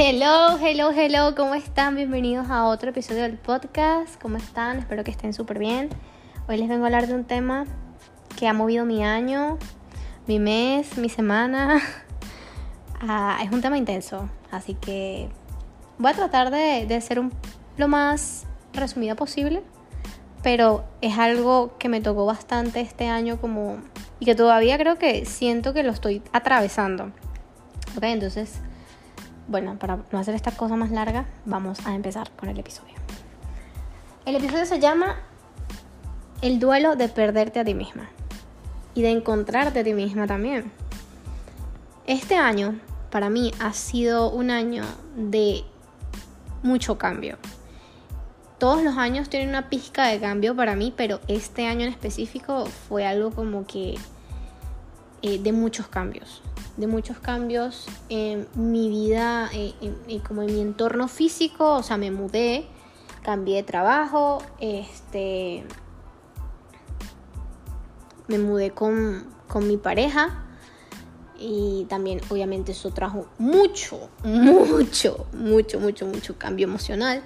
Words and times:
Hello, 0.00 0.56
hello, 0.62 0.92
hello, 0.92 1.34
¿cómo 1.34 1.56
están? 1.56 1.96
Bienvenidos 1.96 2.48
a 2.50 2.66
otro 2.66 2.90
episodio 2.90 3.22
del 3.22 3.36
podcast. 3.36 4.14
¿Cómo 4.22 4.36
están? 4.36 4.78
Espero 4.78 5.02
que 5.02 5.10
estén 5.10 5.34
súper 5.34 5.58
bien. 5.58 5.88
Hoy 6.46 6.56
les 6.56 6.68
vengo 6.68 6.84
a 6.84 6.86
hablar 6.86 7.08
de 7.08 7.14
un 7.14 7.24
tema 7.24 7.64
que 8.38 8.46
ha 8.46 8.52
movido 8.52 8.84
mi 8.84 9.02
año, 9.04 9.58
mi 10.28 10.38
mes, 10.38 10.96
mi 10.98 11.08
semana. 11.08 11.82
Ah, 13.00 13.40
es 13.44 13.50
un 13.52 13.60
tema 13.60 13.76
intenso, 13.76 14.28
así 14.50 14.74
que 14.74 15.28
voy 15.98 16.10
a 16.10 16.14
tratar 16.14 16.50
de, 16.50 16.84
de 16.86 17.00
ser 17.00 17.20
un, 17.20 17.32
lo 17.76 17.86
más 17.86 18.44
resumida 18.72 19.14
posible, 19.14 19.62
pero 20.42 20.84
es 21.00 21.16
algo 21.16 21.76
que 21.78 21.88
me 21.88 22.00
tocó 22.00 22.24
bastante 22.24 22.80
este 22.80 23.08
año 23.08 23.40
como 23.40 23.78
y 24.18 24.24
que 24.24 24.34
todavía 24.34 24.78
creo 24.78 24.96
que 24.96 25.24
siento 25.26 25.74
que 25.74 25.82
lo 25.84 25.92
estoy 25.92 26.22
atravesando. 26.32 27.12
Ok, 27.96 28.02
entonces, 28.02 28.60
bueno, 29.48 29.78
para 29.78 29.98
no 30.12 30.18
hacer 30.18 30.34
esta 30.34 30.52
cosa 30.52 30.76
más 30.76 30.90
larga, 30.90 31.24
vamos 31.46 31.84
a 31.86 31.94
empezar 31.94 32.30
con 32.32 32.50
el 32.50 32.58
episodio. 32.58 32.94
El 34.26 34.36
episodio 34.36 34.66
se 34.66 34.78
llama 34.78 35.16
El 36.42 36.60
duelo 36.60 36.96
de 36.96 37.08
perderte 37.08 37.58
a 37.58 37.64
ti 37.64 37.74
misma 37.74 38.10
y 38.94 39.02
de 39.02 39.10
encontrarte 39.10 39.80
a 39.80 39.84
ti 39.84 39.94
misma 39.94 40.26
también. 40.26 40.70
Este 42.06 42.36
año 42.36 42.78
para 43.10 43.30
mí 43.30 43.52
ha 43.58 43.72
sido 43.72 44.30
un 44.30 44.50
año 44.50 44.84
de 45.16 45.64
mucho 46.62 46.98
cambio. 46.98 47.38
Todos 48.58 48.82
los 48.82 48.98
años 48.98 49.30
tienen 49.30 49.48
una 49.48 49.70
pizca 49.70 50.08
de 50.08 50.20
cambio 50.20 50.54
para 50.54 50.74
mí, 50.74 50.92
pero 50.94 51.20
este 51.28 51.66
año 51.66 51.86
en 51.86 51.92
específico 51.92 52.66
fue 52.66 53.06
algo 53.06 53.30
como 53.30 53.66
que 53.66 53.94
eh, 55.22 55.38
de 55.38 55.52
muchos 55.52 55.88
cambios. 55.88 56.42
De 56.76 56.86
muchos 56.86 57.18
cambios 57.18 57.86
en 58.08 58.46
mi 58.54 58.88
vida, 58.88 59.50
y 59.52 59.74
eh, 60.08 60.22
como 60.26 60.42
en 60.42 60.54
mi 60.54 60.60
entorno 60.60 61.08
físico, 61.08 61.74
o 61.74 61.82
sea, 61.82 61.96
me 61.96 62.10
mudé, 62.10 62.66
cambié 63.22 63.56
de 63.56 63.62
trabajo, 63.64 64.42
este, 64.60 65.64
me 68.28 68.38
mudé 68.38 68.70
con, 68.70 69.26
con 69.48 69.66
mi 69.66 69.76
pareja 69.76 70.44
y 71.38 71.86
también 71.88 72.20
obviamente 72.28 72.72
eso 72.72 72.90
trajo 72.90 73.26
mucho, 73.38 74.10
mucho, 74.24 75.26
mucho, 75.32 75.80
mucho, 75.80 76.06
mucho 76.06 76.38
cambio 76.38 76.66
emocional 76.66 77.22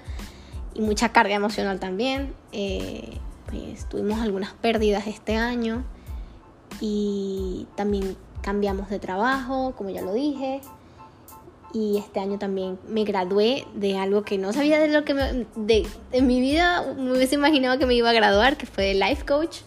y 0.73 0.81
mucha 0.81 1.11
carga 1.11 1.35
emocional 1.35 1.79
también. 1.79 2.33
Eh, 2.51 3.19
pues 3.47 3.87
tuvimos 3.89 4.19
algunas 4.19 4.53
pérdidas 4.53 5.07
este 5.07 5.35
año 5.35 5.83
y 6.79 7.67
también 7.75 8.15
cambiamos 8.41 8.89
de 8.89 8.99
trabajo, 8.99 9.73
como 9.77 9.89
ya 9.89 10.01
lo 10.01 10.13
dije. 10.13 10.61
Y 11.73 11.97
este 11.97 12.19
año 12.19 12.37
también 12.37 12.77
me 12.87 13.03
gradué 13.03 13.65
de 13.73 13.97
algo 13.97 14.23
que 14.23 14.37
no 14.37 14.53
sabía 14.53 14.79
de 14.79 14.89
lo 14.89 15.03
que 15.03 15.15
me, 15.15 15.47
de, 15.55 15.87
en 16.11 16.27
mi 16.27 16.39
vida 16.39 16.93
me 16.95 17.13
hubiese 17.13 17.33
imaginado 17.33 17.79
que 17.79 17.87
me 17.87 17.95
iba 17.95 18.11
a 18.11 18.13
graduar, 18.13 18.57
que 18.57 18.67
fue 18.67 18.93
life 18.93 19.25
coach. 19.25 19.61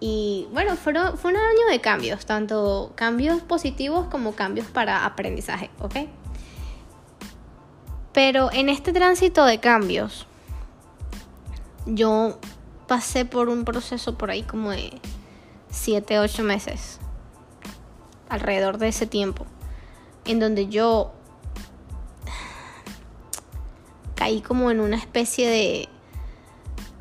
Y 0.00 0.48
bueno, 0.52 0.76
fue, 0.76 0.94
fue 1.16 1.30
un 1.30 1.36
año 1.36 1.66
de 1.70 1.80
cambios, 1.80 2.24
tanto 2.24 2.92
cambios 2.94 3.42
positivos 3.42 4.06
como 4.06 4.32
cambios 4.32 4.66
para 4.66 5.04
aprendizaje, 5.04 5.70
¿ok? 5.80 5.96
Pero 8.12 8.50
en 8.50 8.70
este 8.70 8.94
tránsito 8.94 9.44
de 9.44 9.60
cambios, 9.60 10.26
yo 11.84 12.38
pasé 12.86 13.26
por 13.26 13.50
un 13.50 13.64
proceso 13.64 14.16
por 14.16 14.30
ahí 14.30 14.42
como 14.42 14.70
de 14.70 15.00
7, 15.76 16.18
8 16.18 16.42
meses, 16.42 16.98
alrededor 18.28 18.78
de 18.78 18.88
ese 18.88 19.06
tiempo, 19.06 19.46
en 20.24 20.40
donde 20.40 20.68
yo 20.68 21.12
caí 24.14 24.40
como 24.40 24.70
en 24.70 24.80
una 24.80 24.96
especie 24.96 25.48
de, 25.48 25.88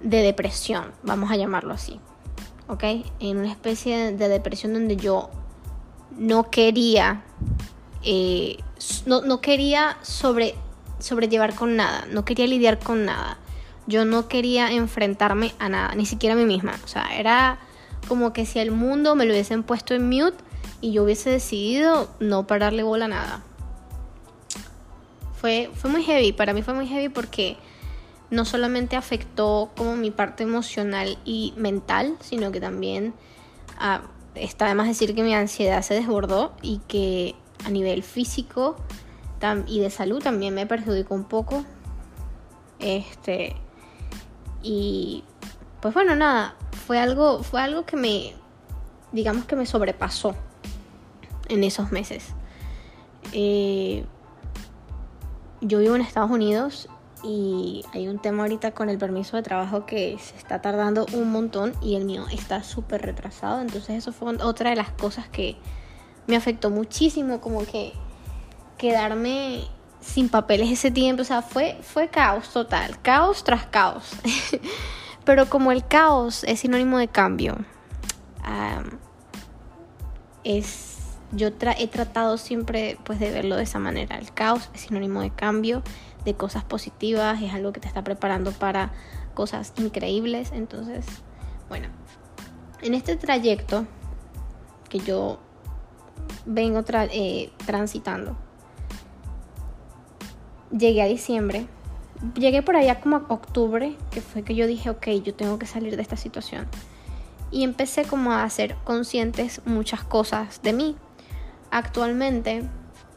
de 0.02 0.22
depresión, 0.22 0.92
vamos 1.04 1.32
a 1.32 1.36
llamarlo 1.36 1.74
así. 1.74 2.00
¿ok? 2.68 2.84
En 3.20 3.38
una 3.38 3.52
especie 3.52 4.12
de 4.14 4.30
depresión 4.30 4.74
donde 4.74 4.96
yo 4.98 5.30
no 6.18 6.50
quería, 6.50 7.24
eh, 8.04 8.58
no, 9.06 9.42
quería 9.42 9.98
sobre, 10.02 10.56
sobrellevar 11.00 11.56
con 11.56 11.76
nada, 11.76 12.06
no 12.12 12.26
quería 12.26 12.48
lidiar 12.48 12.80
con 12.80 13.06
nada. 13.06 13.38
Yo 13.88 14.04
no 14.04 14.28
quería 14.28 14.72
enfrentarme 14.72 15.54
a 15.60 15.70
nada, 15.70 15.94
ni 15.96 16.06
siquiera 16.06 16.34
a 16.34 16.38
mí 16.38 16.46
misma. 16.46 16.74
O 16.84 16.88
sea, 16.88 17.16
era 17.18 17.60
como 18.08 18.34
que 18.34 18.46
si 18.46 18.60
el 18.60 18.72
mundo 18.72 19.16
me 19.16 19.26
lo 19.26 19.32
hubiesen 19.32 19.64
puesto 19.64 19.94
en 19.94 20.08
mute 20.10 20.38
y 20.82 20.92
yo 20.92 21.04
hubiese 21.04 21.30
decidido 21.30 22.10
no 22.20 22.48
pararle 22.48 22.84
bola 22.84 23.06
a 23.06 23.10
nada. 23.10 23.44
Fue, 25.40 25.70
fue 25.74 25.90
muy 25.90 26.04
heavy, 26.04 26.32
para 26.32 26.54
mí 26.54 26.62
fue 26.62 26.74
muy 26.74 26.88
heavy 26.88 27.10
porque 27.10 27.58
no 28.30 28.46
solamente 28.46 28.96
afectó 28.96 29.72
como 29.76 29.96
mi 29.96 30.12
parte 30.12 30.44
emocional 30.44 31.18
y 31.26 31.54
mental, 31.58 32.18
sino 32.20 32.52
que 32.52 32.60
también 32.60 33.14
ah, 33.78 34.02
está 34.34 34.66
además 34.66 34.88
decir 34.88 35.16
que 35.16 35.24
mi 35.24 35.34
ansiedad 35.34 35.82
se 35.82 35.94
desbordó 35.94 36.54
y 36.62 36.80
que 36.88 37.36
a 37.64 37.70
nivel 37.70 38.04
físico 38.04 38.76
y 39.68 39.80
de 39.80 39.90
salud 39.90 40.24
también 40.24 40.56
me 40.56 40.66
perjudicó 40.66 41.14
un 41.14 41.26
poco. 41.26 41.64
Este 42.80 43.56
y 44.64 45.24
pues 45.82 45.94
bueno, 45.94 46.16
nada, 46.16 46.56
fue 46.86 47.00
algo 47.00 47.44
fue 47.44 47.62
algo 47.62 47.86
que 47.86 47.96
me 47.96 48.34
digamos 49.12 49.46
que 49.46 49.56
me 49.56 49.66
sobrepasó 49.66 50.36
en 51.48 51.64
esos 51.64 51.92
meses. 51.92 52.34
Eh, 53.32 54.06
yo 55.62 55.80
vivo 55.80 55.96
en 55.96 56.02
Estados 56.02 56.30
Unidos 56.30 56.90
y 57.24 57.84
hay 57.94 58.08
un 58.08 58.20
tema 58.20 58.44
ahorita 58.44 58.72
con 58.72 58.90
el 58.90 58.98
permiso 58.98 59.38
de 59.38 59.44
trabajo 59.44 59.86
que 59.86 60.18
se 60.20 60.36
está 60.36 60.62
tardando 60.62 61.06
un 61.14 61.32
montón 61.32 61.74
y 61.82 61.96
el 61.96 62.06
mío 62.06 62.26
está 62.32 62.62
súper 62.64 63.02
retrasado. 63.02 63.62
Entonces 63.62 63.98
eso 63.98 64.12
fue 64.12 64.36
otra 64.44 64.72
de 64.72 64.76
las 64.76 64.92
cosas 64.92 65.28
que 65.30 65.56
me 66.28 66.36
afectó 66.36 66.70
muchísimo, 66.70 67.42
como 67.42 67.66
que 67.66 67.94
quedarme 68.78 69.64
sin 70.02 70.30
papeles 70.30 70.70
ese 70.70 70.92
tiempo, 70.92 71.24
o 71.24 71.26
sea, 71.26 71.42
fue, 71.42 71.78
fue 71.82 72.10
caos 72.10 72.50
total, 72.50 73.02
caos 73.02 73.44
tras 73.44 73.66
caos. 73.66 74.12
Pero 75.26 75.50
como 75.50 75.72
el 75.72 75.86
caos 75.86 76.44
es 76.44 76.60
sinónimo 76.60 76.98
de 77.00 77.08
cambio, 77.08 77.58
es 80.44 80.96
yo 81.32 81.48
he 81.48 81.88
tratado 81.88 82.38
siempre 82.38 82.98
pues 83.04 83.20
de 83.20 83.32
verlo 83.32 83.56
de 83.56 83.64
esa 83.64 83.80
manera. 83.80 84.18
El 84.18 84.32
caos 84.32 84.70
es 84.74 84.82
sinónimo 84.82 85.22
de 85.22 85.32
cambio 85.32 85.82
de 86.24 86.34
cosas 86.36 86.64
positivas, 86.64 87.42
es 87.42 87.54
algo 87.54 87.74
que 87.74 87.80
te 87.80 87.88
está 87.88 88.04
preparando 88.04 88.52
para 88.52 88.94
cosas 89.34 89.74
increíbles. 89.78 90.52
Entonces, 90.54 91.06
bueno, 91.68 91.88
en 92.82 92.94
este 92.94 93.16
trayecto 93.16 93.86
que 94.90 95.00
yo 95.00 95.40
vengo 96.46 96.84
eh, 96.90 97.52
transitando, 97.66 98.38
llegué 100.72 101.02
a 101.02 101.08
diciembre, 101.08 101.68
llegué 102.38 102.62
por 102.62 102.76
allá 102.76 103.00
como 103.00 103.18
octubre, 103.30 103.96
que 104.12 104.22
fue 104.22 104.44
que 104.44 104.56
yo 104.56 104.68
dije, 104.68 104.90
ok, 104.90 105.08
yo 105.24 105.34
tengo 105.34 105.60
que 105.60 105.66
salir 105.66 105.96
de 105.96 106.02
esta 106.02 106.18
situación. 106.18 106.68
Y 107.52 107.64
empecé 107.64 108.04
como 108.04 108.32
a 108.32 108.44
hacer 108.44 108.76
conscientes 108.84 109.62
muchas 109.66 110.04
cosas 110.04 110.62
de 110.62 110.74
mí. 110.74 110.96
Actualmente 111.72 112.64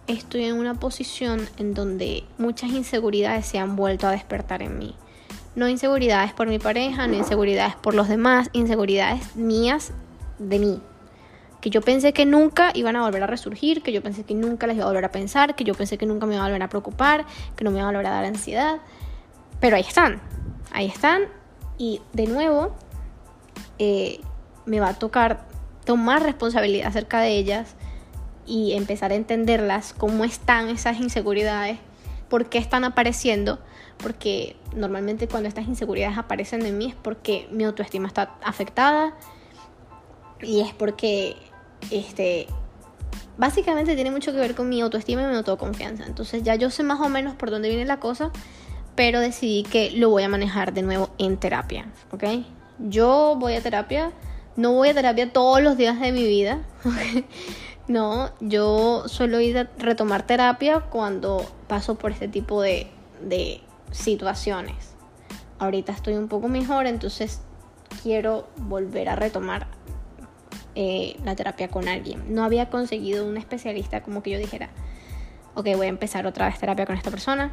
estoy 0.06 0.44
en 0.44 0.56
una 0.56 0.74
posición 0.74 1.48
en 1.58 1.74
donde 1.74 2.24
muchas 2.38 2.70
inseguridades 2.70 3.46
se 3.46 3.58
han 3.58 3.76
vuelto 3.76 4.06
a 4.06 4.12
despertar 4.12 4.62
en 4.62 4.78
mí. 4.78 4.94
No 5.54 5.68
inseguridades 5.68 6.32
por 6.32 6.48
mi 6.48 6.58
pareja, 6.58 7.06
no 7.06 7.14
inseguridades 7.14 7.74
por 7.76 7.94
los 7.94 8.08
demás, 8.08 8.48
inseguridades 8.52 9.34
mías 9.36 9.92
de 10.38 10.58
mí. 10.58 10.80
Que 11.60 11.70
yo 11.70 11.80
pensé 11.80 12.12
que 12.12 12.24
nunca 12.24 12.70
iban 12.74 12.96
a 12.96 13.02
volver 13.02 13.22
a 13.22 13.26
resurgir, 13.26 13.82
que 13.82 13.92
yo 13.92 14.02
pensé 14.02 14.24
que 14.24 14.34
nunca 14.34 14.66
las 14.66 14.76
iba 14.76 14.84
a 14.84 14.88
volver 14.88 15.04
a 15.04 15.12
pensar, 15.12 15.54
que 15.56 15.64
yo 15.64 15.74
pensé 15.74 15.98
que 15.98 16.06
nunca 16.06 16.26
me 16.26 16.34
iba 16.34 16.44
a 16.44 16.46
volver 16.46 16.62
a 16.62 16.68
preocupar, 16.68 17.26
que 17.56 17.64
no 17.64 17.70
me 17.70 17.78
iba 17.78 17.88
a 17.88 17.90
volver 17.90 18.06
a 18.06 18.10
dar 18.10 18.24
ansiedad. 18.24 18.78
Pero 19.60 19.76
ahí 19.76 19.82
están, 19.82 20.20
ahí 20.72 20.86
están. 20.86 21.22
Y 21.78 22.00
de 22.12 22.26
nuevo, 22.26 22.74
eh, 23.78 24.20
me 24.66 24.80
va 24.80 24.90
a 24.90 24.94
tocar 24.94 25.46
tomar 25.84 26.22
responsabilidad 26.22 26.88
acerca 26.88 27.20
de 27.20 27.30
ellas 27.38 27.74
y 28.46 28.72
empezar 28.72 29.12
a 29.12 29.14
entenderlas, 29.14 29.94
cómo 29.94 30.24
están 30.24 30.68
esas 30.68 31.00
inseguridades, 31.00 31.78
por 32.28 32.50
qué 32.50 32.58
están 32.58 32.84
apareciendo, 32.84 33.58
porque 33.96 34.56
normalmente 34.74 35.28
cuando 35.28 35.48
estas 35.48 35.66
inseguridades 35.66 36.18
aparecen 36.18 36.64
en 36.66 36.76
mí 36.76 36.86
es 36.86 36.94
porque 36.94 37.48
mi 37.50 37.64
autoestima 37.64 38.06
está 38.06 38.34
afectada 38.42 39.14
y 40.42 40.60
es 40.60 40.74
porque 40.74 41.36
este 41.90 42.46
básicamente 43.36 43.94
tiene 43.94 44.10
mucho 44.10 44.32
que 44.32 44.38
ver 44.38 44.54
con 44.54 44.68
mi 44.68 44.80
autoestima 44.80 45.22
y 45.22 45.26
mi 45.26 45.36
autoconfianza. 45.36 46.04
Entonces 46.06 46.42
ya 46.42 46.54
yo 46.56 46.70
sé 46.70 46.82
más 46.82 47.00
o 47.00 47.08
menos 47.08 47.34
por 47.34 47.50
dónde 47.50 47.68
viene 47.68 47.84
la 47.84 48.00
cosa, 48.00 48.30
pero 48.94 49.20
decidí 49.20 49.62
que 49.62 49.90
lo 49.92 50.10
voy 50.10 50.24
a 50.24 50.28
manejar 50.28 50.72
de 50.72 50.82
nuevo 50.82 51.10
en 51.18 51.36
terapia, 51.36 51.86
¿ok? 52.10 52.24
Yo 52.80 53.36
voy 53.38 53.54
a 53.54 53.62
terapia, 53.62 54.12
no 54.56 54.72
voy 54.72 54.88
a 54.88 54.94
terapia 54.94 55.32
todos 55.32 55.62
los 55.62 55.76
días 55.76 56.00
de 56.00 56.12
mi 56.12 56.26
vida, 56.26 56.60
No, 57.88 58.30
yo 58.40 59.08
suelo 59.08 59.40
ir 59.40 59.56
a 59.56 59.70
retomar 59.78 60.26
terapia 60.26 60.80
cuando 60.80 61.42
paso 61.68 61.94
por 61.94 62.12
este 62.12 62.28
tipo 62.28 62.60
de, 62.60 62.86
de 63.22 63.62
situaciones. 63.92 64.94
Ahorita 65.58 65.92
estoy 65.92 66.14
un 66.14 66.28
poco 66.28 66.48
mejor, 66.48 66.86
entonces 66.86 67.40
quiero 68.02 68.46
volver 68.58 69.08
a 69.08 69.16
retomar 69.16 69.68
eh, 70.80 71.16
la 71.24 71.34
terapia 71.34 71.66
con 71.66 71.88
alguien. 71.88 72.32
No 72.32 72.44
había 72.44 72.70
conseguido 72.70 73.26
un 73.26 73.36
especialista 73.36 74.00
como 74.00 74.22
que 74.22 74.30
yo 74.30 74.38
dijera, 74.38 74.68
ok, 75.56 75.66
voy 75.74 75.86
a 75.86 75.88
empezar 75.88 76.24
otra 76.24 76.46
vez 76.46 76.56
terapia 76.56 76.86
con 76.86 76.96
esta 76.96 77.10
persona, 77.10 77.50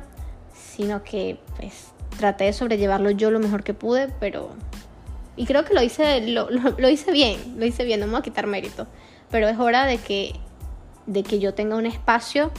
sino 0.54 1.04
que 1.04 1.40
pues 1.58 1.88
traté 2.20 2.44
de 2.44 2.54
sobrellevarlo 2.54 3.10
yo 3.10 3.32
lo 3.32 3.40
mejor 3.40 3.64
que 3.64 3.74
pude, 3.74 4.10
pero... 4.20 4.52
Y 5.36 5.48
creo 5.48 5.66
que 5.66 5.74
lo 5.74 5.82
hice, 5.82 6.22
lo, 6.28 6.52
lo, 6.52 6.88
hice 6.88 7.12
bien, 7.12 7.56
lo 7.58 7.66
hice 7.66 7.84
bien, 7.84 8.00
no 8.00 8.06
me 8.06 8.12
voy 8.12 8.20
a 8.20 8.22
quitar 8.22 8.46
mérito, 8.46 8.86
pero 9.32 9.48
es 9.48 9.58
hora 9.58 9.88
de 9.88 9.98
que, 9.98 10.36
de 11.08 11.24
que 11.24 11.40
yo 11.40 11.56
tenga 11.56 11.78
un 11.78 11.88
espacio 11.88 12.52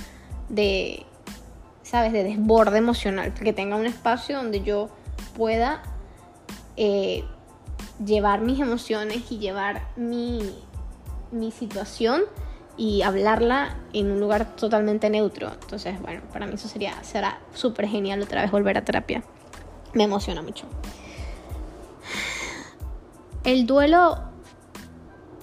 de, 0.49 1.07
¿sabes?, 1.85 2.13
de 2.13 2.25
desborde 2.25 2.79
emocional, 2.79 3.33
que 3.35 3.53
tenga 3.53 3.77
un 3.77 3.87
espacio 3.87 4.37
donde 4.37 4.63
yo 4.63 4.89
pueda 5.37 5.81
eh, 6.77 7.23
llevar 8.05 8.41
mis 8.41 8.61
emociones 8.61 9.31
y 9.31 9.39
llevar 9.39 9.89
mi, 9.97 10.41
mi 11.31 11.51
situación 11.51 12.23
y 12.77 13.03
hablarla 13.03 13.77
en 13.93 14.11
un 14.11 14.21
lugar 14.21 14.55
totalmente 14.57 15.09
neutro. 15.09 15.51
Entonces, 15.53 16.01
bueno, 16.01 16.23
para 16.33 16.47
mí 16.47 16.55
eso 16.55 16.69
sería, 16.69 17.03
será 17.03 17.41
súper 17.55 17.89
genial 17.89 18.23
otra 18.23 18.43
vez 18.43 18.51
volver 18.51 18.77
a 18.79 18.85
terapia. 18.85 19.23
Me 19.95 20.05
emociona 20.05 20.43
mucho. 20.43 20.67
El 23.45 23.67
duelo, 23.67 24.19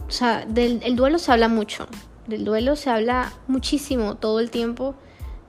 o 0.07 0.11
sea, 0.11 0.45
del 0.45 0.81
el 0.83 0.95
duelo 0.95 1.17
se 1.17 1.31
habla 1.31 1.47
mucho. 1.47 1.87
Del 2.27 2.45
duelo 2.45 2.75
se 2.75 2.89
habla 2.89 3.33
muchísimo 3.47 4.15
todo 4.15 4.39
el 4.39 4.51
tiempo. 4.51 4.95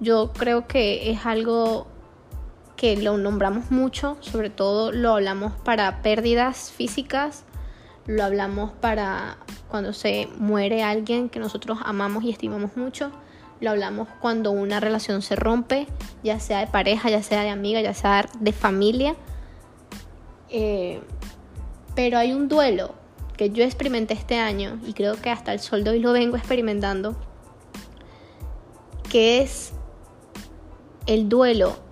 Yo 0.01 0.33
creo 0.33 0.67
que 0.67 1.11
es 1.11 1.27
algo 1.27 1.87
lo 3.01 3.17
nombramos 3.17 3.71
mucho, 3.71 4.19
sobre 4.21 4.51
todo 4.51 4.93
lo 4.93 5.15
hablamos 5.15 5.53
para 5.65 6.03
pérdidas 6.03 6.71
físicas, 6.71 7.45
lo 8.07 8.23
hablamos 8.23 8.73
para 8.73 9.39
cuando 9.69 9.95
se 9.95 10.29
muere 10.39 10.83
alguien 10.83 11.31
que 11.31 11.39
nosotros 11.39 11.79
amamos 11.83 12.25
y 12.25 12.31
estimamos 12.31 12.77
mucho, 12.77 13.11
lo 13.61 13.71
hablamos 13.71 14.09
cuando 14.21 14.51
una 14.51 14.81
relación 14.81 15.23
se 15.23 15.35
rompe, 15.35 15.87
ya 16.23 16.39
sea 16.41 16.61
de 16.61 16.67
pareja, 16.67 17.09
ya 17.09 17.23
sea 17.23 17.43
de 17.43 17.49
amiga, 17.49 17.81
ya 17.81 17.95
sea 17.95 18.29
de 18.39 18.53
familia. 18.53 19.17
Eh, 20.51 21.01
pero 21.95 22.19
hay 22.19 22.35
un 22.35 22.49
duelo 22.49 22.95
que 23.39 23.49
yo 23.51 23.65
experimenté 23.65 24.13
este 24.13 24.39
año 24.39 24.79
y 24.87 24.93
creo 24.93 25.17
que 25.17 25.31
hasta 25.31 25.55
el 25.55 25.61
sol 25.61 25.85
de 25.85 25.91
hoy 25.91 26.01
lo 26.01 26.13
vengo 26.13 26.37
experimentando, 26.37 27.17
que 29.11 29.41
es 29.41 29.73
el 31.07 31.29
duelo 31.31 31.84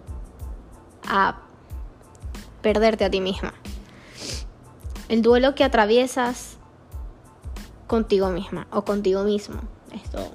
a 1.06 1.36
perderte 2.62 3.04
a 3.04 3.10
ti 3.10 3.20
misma. 3.20 3.52
El 5.08 5.22
duelo 5.22 5.54
que 5.54 5.64
atraviesas 5.64 6.56
contigo 7.86 8.28
misma 8.30 8.66
o 8.70 8.84
contigo 8.84 9.22
mismo. 9.22 9.60
Esto, 9.92 10.32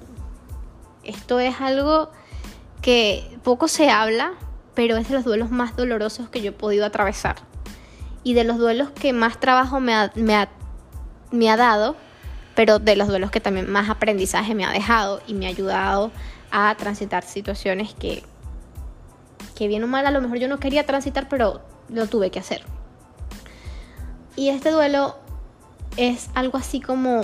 esto 1.02 1.40
es 1.40 1.60
algo 1.60 2.10
que 2.82 3.38
poco 3.42 3.66
se 3.66 3.90
habla, 3.90 4.34
pero 4.74 4.96
es 4.96 5.08
de 5.08 5.14
los 5.14 5.24
duelos 5.24 5.50
más 5.50 5.74
dolorosos 5.74 6.28
que 6.28 6.40
yo 6.40 6.50
he 6.50 6.52
podido 6.52 6.86
atravesar. 6.86 7.36
Y 8.22 8.34
de 8.34 8.44
los 8.44 8.58
duelos 8.58 8.90
que 8.90 9.12
más 9.12 9.40
trabajo 9.40 9.80
me 9.80 9.94
ha, 9.94 10.12
me 10.14 10.36
ha, 10.36 10.48
me 11.32 11.50
ha 11.50 11.56
dado, 11.56 11.96
pero 12.54 12.78
de 12.78 12.94
los 12.94 13.08
duelos 13.08 13.30
que 13.30 13.40
también 13.40 13.70
más 13.70 13.90
aprendizaje 13.90 14.54
me 14.54 14.64
ha 14.64 14.70
dejado 14.70 15.20
y 15.26 15.34
me 15.34 15.46
ha 15.46 15.48
ayudado 15.48 16.12
a 16.50 16.74
transitar 16.76 17.24
situaciones 17.24 17.94
que 17.94 18.22
que 19.58 19.66
bien 19.66 19.82
o 19.82 19.88
mal 19.88 20.06
a 20.06 20.12
lo 20.12 20.20
mejor 20.20 20.38
yo 20.38 20.46
no 20.46 20.60
quería 20.60 20.86
transitar, 20.86 21.28
pero 21.28 21.60
lo 21.88 22.06
tuve 22.06 22.30
que 22.30 22.38
hacer. 22.38 22.62
Y 24.36 24.50
este 24.50 24.70
duelo 24.70 25.16
es 25.96 26.30
algo 26.34 26.58
así 26.58 26.80
como 26.80 27.22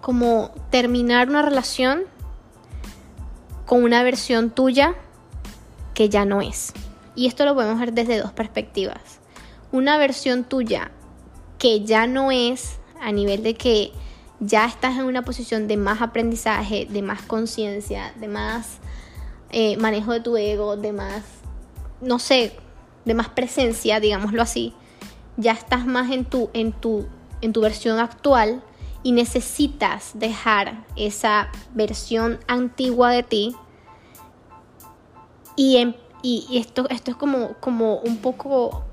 como 0.00 0.52
terminar 0.70 1.28
una 1.28 1.42
relación 1.42 2.04
con 3.66 3.84
una 3.84 4.02
versión 4.02 4.48
tuya 4.48 4.94
que 5.92 6.08
ya 6.08 6.24
no 6.24 6.40
es. 6.40 6.72
Y 7.14 7.26
esto 7.26 7.44
lo 7.44 7.54
podemos 7.54 7.78
ver 7.78 7.92
desde 7.92 8.18
dos 8.18 8.32
perspectivas. 8.32 9.20
Una 9.70 9.98
versión 9.98 10.44
tuya 10.44 10.92
que 11.58 11.84
ya 11.84 12.06
no 12.06 12.30
es 12.30 12.78
a 13.02 13.12
nivel 13.12 13.42
de 13.42 13.52
que 13.52 13.92
ya 14.40 14.64
estás 14.64 14.96
en 14.96 15.04
una 15.04 15.22
posición 15.22 15.68
de 15.68 15.76
más 15.76 16.00
aprendizaje, 16.00 16.86
de 16.88 17.02
más 17.02 17.20
conciencia, 17.20 18.14
de 18.16 18.28
más 18.28 18.78
eh, 19.50 19.76
manejo 19.76 20.12
de 20.12 20.20
tu 20.20 20.36
ego, 20.36 20.76
de 20.76 20.92
más, 20.92 21.24
no 22.00 22.18
sé, 22.18 22.54
de 23.04 23.14
más 23.14 23.28
presencia, 23.28 24.00
digámoslo 24.00 24.42
así, 24.42 24.74
ya 25.36 25.52
estás 25.52 25.86
más 25.86 26.10
en 26.10 26.24
tu, 26.24 26.50
en 26.52 26.72
tu, 26.72 27.06
en 27.40 27.52
tu 27.52 27.60
versión 27.60 27.98
actual 27.98 28.62
y 29.02 29.12
necesitas 29.12 30.10
dejar 30.14 30.84
esa 30.96 31.48
versión 31.72 32.38
antigua 32.46 33.10
de 33.10 33.22
ti. 33.22 33.56
Y, 35.56 35.94
y, 36.22 36.58
esto, 36.58 36.88
esto 36.90 37.12
es 37.12 37.16
como, 37.16 37.54
como 37.54 37.96
un 37.96 38.18
poco. 38.18 38.84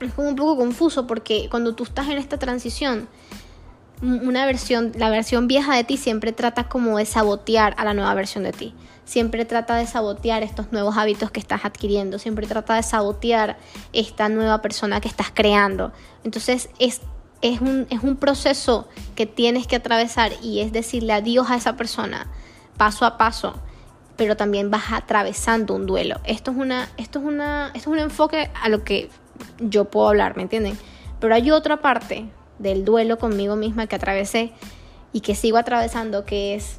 Es 0.00 0.12
como 0.14 0.28
un 0.28 0.36
poco 0.36 0.56
confuso 0.56 1.06
porque 1.06 1.48
cuando 1.50 1.74
tú 1.74 1.84
estás 1.84 2.08
en 2.08 2.18
esta 2.18 2.38
transición, 2.38 3.08
una 4.02 4.44
versión, 4.46 4.92
la 4.96 5.10
versión 5.10 5.46
vieja 5.46 5.76
de 5.76 5.84
ti 5.84 5.96
siempre 5.96 6.32
trata 6.32 6.68
como 6.68 6.98
de 6.98 7.06
sabotear 7.06 7.74
a 7.78 7.84
la 7.84 7.94
nueva 7.94 8.12
versión 8.14 8.42
de 8.42 8.52
ti. 8.52 8.74
Siempre 9.04 9.44
trata 9.44 9.76
de 9.76 9.86
sabotear 9.86 10.42
estos 10.42 10.72
nuevos 10.72 10.96
hábitos 10.96 11.30
que 11.30 11.38
estás 11.38 11.64
adquiriendo. 11.64 12.18
Siempre 12.18 12.46
trata 12.46 12.74
de 12.74 12.82
sabotear 12.82 13.58
esta 13.92 14.28
nueva 14.28 14.60
persona 14.60 15.00
que 15.00 15.08
estás 15.08 15.30
creando. 15.32 15.92
Entonces 16.24 16.68
es, 16.78 17.00
es, 17.42 17.60
un, 17.60 17.86
es 17.90 18.02
un 18.02 18.16
proceso 18.16 18.88
que 19.14 19.26
tienes 19.26 19.66
que 19.66 19.76
atravesar 19.76 20.32
y 20.42 20.60
es 20.60 20.72
decirle 20.72 21.12
adiós 21.12 21.50
a 21.50 21.56
esa 21.56 21.76
persona 21.76 22.26
paso 22.76 23.04
a 23.06 23.16
paso. 23.18 23.54
Pero 24.16 24.36
también 24.36 24.70
vas 24.70 24.92
atravesando 24.92 25.74
un 25.74 25.86
duelo. 25.86 26.20
Esto 26.24 26.50
es, 26.50 26.56
una, 26.56 26.88
esto 26.96 27.20
es, 27.20 27.24
una, 27.24 27.68
esto 27.68 27.78
es 27.78 27.86
un 27.86 27.98
enfoque 27.98 28.50
a 28.60 28.68
lo 28.68 28.82
que 28.82 29.08
yo 29.60 29.84
puedo 29.86 30.08
hablar, 30.08 30.36
¿me 30.36 30.42
entienden? 30.42 30.76
Pero 31.20 31.34
hay 31.34 31.50
otra 31.50 31.78
parte 31.78 32.28
del 32.62 32.84
duelo 32.84 33.18
conmigo 33.18 33.56
misma 33.56 33.86
que 33.86 33.96
atravesé 33.96 34.52
y 35.12 35.20
que 35.20 35.34
sigo 35.34 35.58
atravesando, 35.58 36.24
que 36.24 36.54
es 36.54 36.78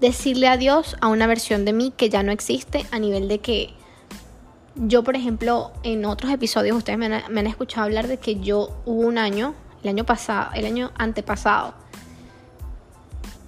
decirle 0.00 0.46
adiós 0.46 0.96
a 1.00 1.08
una 1.08 1.26
versión 1.26 1.64
de 1.64 1.72
mí 1.72 1.92
que 1.96 2.08
ya 2.08 2.22
no 2.22 2.30
existe 2.30 2.86
a 2.92 2.98
nivel 2.98 3.26
de 3.26 3.40
que 3.40 3.74
yo, 4.76 5.02
por 5.02 5.16
ejemplo, 5.16 5.72
en 5.82 6.04
otros 6.04 6.30
episodios 6.30 6.76
ustedes 6.76 6.98
me 6.98 7.06
han, 7.06 7.46
escuchado 7.48 7.86
hablar 7.86 8.06
de 8.06 8.18
que 8.18 8.38
yo 8.38 8.70
hubo 8.86 9.00
un 9.00 9.18
año, 9.18 9.54
el 9.82 9.88
año 9.88 10.04
pasado, 10.04 10.50
el 10.54 10.66
año 10.66 10.92
antepasado, 10.96 11.74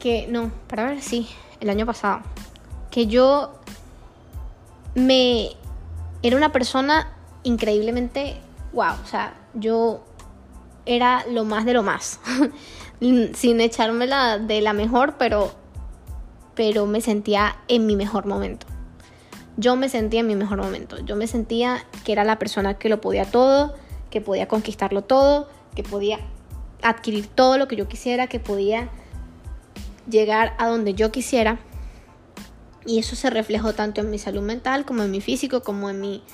que 0.00 0.26
no, 0.28 0.50
para 0.66 0.86
ver, 0.86 1.02
sí, 1.02 1.28
el 1.60 1.70
año 1.70 1.86
pasado, 1.86 2.22
que 2.90 3.06
yo 3.06 3.60
me 4.96 5.50
era 6.22 6.36
una 6.36 6.50
persona 6.50 7.12
increíblemente 7.44 8.40
wow, 8.72 8.94
o 9.02 9.06
sea, 9.06 9.34
yo 9.54 10.02
era 10.90 11.24
lo 11.30 11.44
más 11.44 11.64
de 11.64 11.72
lo 11.72 11.82
más. 11.84 12.20
Sin 13.00 13.60
echármela 13.60 14.38
de 14.38 14.60
la 14.60 14.72
mejor, 14.72 15.14
pero, 15.18 15.52
pero 16.54 16.86
me 16.86 17.00
sentía 17.00 17.56
en 17.68 17.86
mi 17.86 17.96
mejor 17.96 18.26
momento. 18.26 18.66
Yo 19.56 19.76
me 19.76 19.88
sentía 19.88 20.20
en 20.20 20.26
mi 20.26 20.34
mejor 20.34 20.58
momento. 20.58 20.98
Yo 21.04 21.14
me 21.14 21.26
sentía 21.26 21.84
que 22.04 22.12
era 22.12 22.24
la 22.24 22.38
persona 22.38 22.74
que 22.74 22.88
lo 22.88 23.00
podía 23.00 23.24
todo, 23.24 23.74
que 24.10 24.20
podía 24.20 24.48
conquistarlo 24.48 25.02
todo, 25.02 25.48
que 25.76 25.84
podía 25.84 26.18
adquirir 26.82 27.28
todo 27.28 27.56
lo 27.56 27.68
que 27.68 27.76
yo 27.76 27.86
quisiera, 27.86 28.26
que 28.26 28.40
podía 28.40 28.88
llegar 30.08 30.54
a 30.58 30.66
donde 30.66 30.94
yo 30.94 31.12
quisiera. 31.12 31.60
Y 32.84 32.98
eso 32.98 33.14
se 33.14 33.30
reflejó 33.30 33.74
tanto 33.74 34.00
en 34.00 34.10
mi 34.10 34.18
salud 34.18 34.42
mental 34.42 34.84
como 34.84 35.04
en 35.04 35.10
mi 35.10 35.20
físico, 35.20 35.62
como 35.62 35.88
en 35.88 36.00
mi 36.00 36.24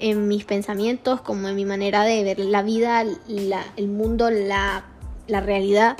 en 0.00 0.28
mis 0.28 0.44
pensamientos, 0.44 1.20
como 1.20 1.48
en 1.48 1.56
mi 1.56 1.64
manera 1.64 2.04
de 2.04 2.22
ver 2.24 2.38
la 2.38 2.62
vida, 2.62 3.02
el 3.02 3.88
mundo, 3.88 4.30
la, 4.30 4.84
la, 5.26 5.40
realidad. 5.40 5.96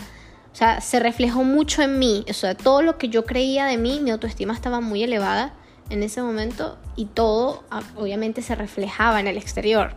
O 0.52 0.56
sea, 0.56 0.80
se 0.80 1.00
reflejó 1.00 1.44
mucho 1.44 1.82
en 1.82 1.98
mí. 1.98 2.24
O 2.28 2.32
sea, 2.32 2.54
todo 2.54 2.82
lo 2.82 2.98
que 2.98 3.08
yo 3.08 3.24
creía 3.24 3.66
de 3.66 3.76
mí, 3.76 4.00
mi 4.00 4.10
autoestima 4.10 4.54
estaba 4.54 4.80
muy 4.80 5.02
elevada 5.02 5.54
en 5.90 6.02
ese 6.02 6.22
momento 6.22 6.78
y 6.96 7.06
todo 7.06 7.64
ah, 7.70 7.82
obviamente 7.96 8.42
se 8.42 8.54
reflejaba 8.54 9.20
en 9.20 9.26
el 9.26 9.36
exterior. 9.36 9.94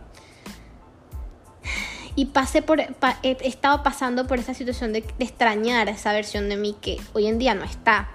Y 2.14 2.26
pasé 2.26 2.60
por, 2.60 2.80
he 2.80 2.92
estado 3.22 3.82
pasando 3.82 4.26
por 4.26 4.38
esa 4.38 4.52
situación 4.52 4.92
de, 4.92 5.00
de 5.00 5.24
extrañar 5.24 5.88
esa 5.88 6.12
versión 6.12 6.50
de 6.50 6.56
mí 6.56 6.76
que 6.78 7.00
hoy 7.14 7.26
en 7.26 7.38
día 7.38 7.54
no 7.54 7.64
está 7.64 8.10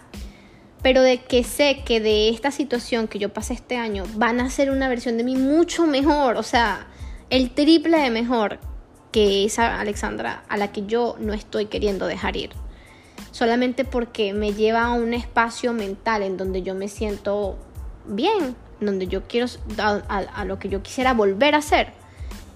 pero 0.81 1.01
de 1.01 1.19
que 1.19 1.43
sé 1.43 1.83
que 1.85 1.99
de 1.99 2.29
esta 2.29 2.51
situación 2.51 3.07
que 3.07 3.19
yo 3.19 3.29
pasé 3.29 3.53
este 3.53 3.77
año 3.77 4.03
van 4.15 4.39
a 4.39 4.49
ser 4.49 4.69
una 4.69 4.87
versión 4.87 5.17
de 5.17 5.23
mí 5.23 5.35
mucho 5.35 5.87
mejor, 5.87 6.37
o 6.37 6.43
sea, 6.43 6.87
el 7.29 7.51
triple 7.51 7.97
de 7.99 8.09
mejor 8.09 8.59
que 9.11 9.45
esa 9.45 9.79
Alexandra 9.79 10.43
a 10.47 10.57
la 10.57 10.71
que 10.71 10.85
yo 10.85 11.15
no 11.19 11.33
estoy 11.33 11.65
queriendo 11.65 12.07
dejar 12.07 12.37
ir. 12.37 12.51
solamente 13.31 13.85
porque 13.85 14.33
me 14.33 14.53
lleva 14.53 14.85
a 14.85 14.91
un 14.91 15.13
espacio 15.13 15.73
mental 15.73 16.23
en 16.23 16.37
donde 16.37 16.63
yo 16.63 16.73
me 16.73 16.87
siento 16.87 17.57
bien, 18.05 18.55
donde 18.79 19.07
yo 19.07 19.23
quiero, 19.27 19.47
a, 19.77 20.45
lo 20.45 20.59
que 20.59 20.69
yo 20.69 20.81
quisiera 20.81 21.13
volver 21.13 21.55
a 21.55 21.61
ser. 21.61 21.93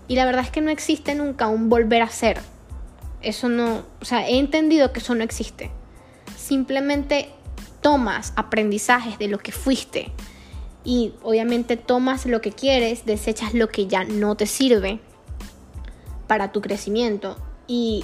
Y 0.07 0.15
la 0.15 0.25
verdad 0.25 0.43
es 0.43 0.51
que 0.51 0.61
no 0.61 0.71
existe 0.71 1.15
nunca 1.15 1.47
un 1.47 1.69
volver 1.69 2.01
a 2.01 2.09
ser. 2.09 2.39
Eso 3.21 3.49
no, 3.49 3.83
o 4.01 4.05
sea, 4.05 4.27
he 4.27 4.37
entendido 4.37 4.91
que 4.91 4.99
eso 4.99 5.13
no 5.13 5.23
existe. 5.23 5.71
Simplemente 6.35 7.29
tomas 7.81 8.33
aprendizajes 8.35 9.17
de 9.19 9.27
lo 9.27 9.39
que 9.39 9.51
fuiste 9.51 10.11
y 10.83 11.13
obviamente 11.23 11.77
tomas 11.77 12.25
lo 12.25 12.41
que 12.41 12.51
quieres, 12.51 13.05
desechas 13.05 13.53
lo 13.53 13.69
que 13.69 13.87
ya 13.87 14.03
no 14.03 14.35
te 14.35 14.47
sirve 14.47 14.99
para 16.27 16.51
tu 16.51 16.61
crecimiento. 16.61 17.37
Y, 17.67 18.03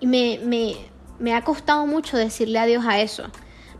me, 0.00 0.40
me, 0.44 0.74
me 1.18 1.34
ha 1.34 1.42
costado 1.42 1.86
mucho 1.86 2.16
decirle 2.16 2.58
adiós 2.58 2.84
a 2.86 3.00
eso. 3.00 3.24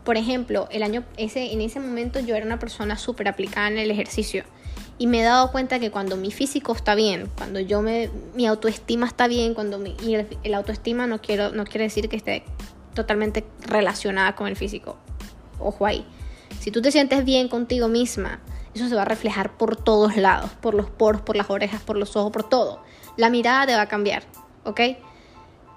Por 0.03 0.17
ejemplo, 0.17 0.67
el 0.71 0.83
año, 0.83 1.03
ese, 1.17 1.53
en 1.53 1.61
ese 1.61 1.79
momento 1.79 2.19
yo 2.19 2.35
era 2.35 2.45
una 2.45 2.59
persona 2.59 2.97
súper 2.97 3.27
aplicada 3.27 3.67
en 3.67 3.77
el 3.77 3.91
ejercicio 3.91 4.43
y 4.97 5.07
me 5.07 5.21
he 5.21 5.23
dado 5.23 5.51
cuenta 5.51 5.79
que 5.79 5.91
cuando 5.91 6.17
mi 6.17 6.31
físico 6.31 6.73
está 6.73 6.95
bien, 6.95 7.29
cuando 7.35 7.59
yo 7.59 7.81
me, 7.81 8.09
mi 8.35 8.45
autoestima 8.45 9.07
está 9.07 9.27
bien, 9.27 9.53
cuando 9.53 9.79
mi, 9.79 9.95
y 10.03 10.15
el, 10.15 10.53
autoestima 10.53 11.07
no, 11.07 11.21
quiero, 11.21 11.51
no 11.51 11.65
quiere 11.65 11.85
decir 11.85 12.09
que 12.09 12.15
esté 12.15 12.43
totalmente 12.93 13.45
relacionada 13.61 14.35
con 14.35 14.47
el 14.47 14.55
físico. 14.55 14.97
Ojo 15.59 15.85
ahí. 15.85 16.05
Si 16.59 16.71
tú 16.71 16.81
te 16.81 16.91
sientes 16.91 17.25
bien 17.25 17.47
contigo 17.47 17.87
misma, 17.87 18.39
eso 18.73 18.87
se 18.87 18.95
va 18.95 19.03
a 19.03 19.05
reflejar 19.05 19.57
por 19.57 19.75
todos 19.75 20.15
lados, 20.17 20.51
por 20.61 20.73
los 20.73 20.89
poros, 20.89 21.21
por 21.21 21.35
las 21.35 21.49
orejas, 21.49 21.81
por 21.81 21.97
los 21.97 22.15
ojos, 22.15 22.31
por 22.31 22.47
todo. 22.47 22.83
La 23.17 23.29
mirada 23.29 23.67
te 23.67 23.75
va 23.75 23.81
a 23.81 23.87
cambiar, 23.87 24.23
¿ok? 24.63 24.79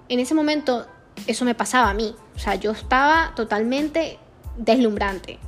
En 0.09 0.21
ese 0.21 0.35
momento 0.35 0.87
eso 1.27 1.45
me 1.45 1.55
pasaba 1.55 1.91
a 1.91 1.95
mí. 1.95 2.15
O 2.35 2.39
sea, 2.39 2.55
yo 2.55 2.73
estaba 2.73 3.33
totalmente 3.35 4.19
deslumbrante. 4.57 5.39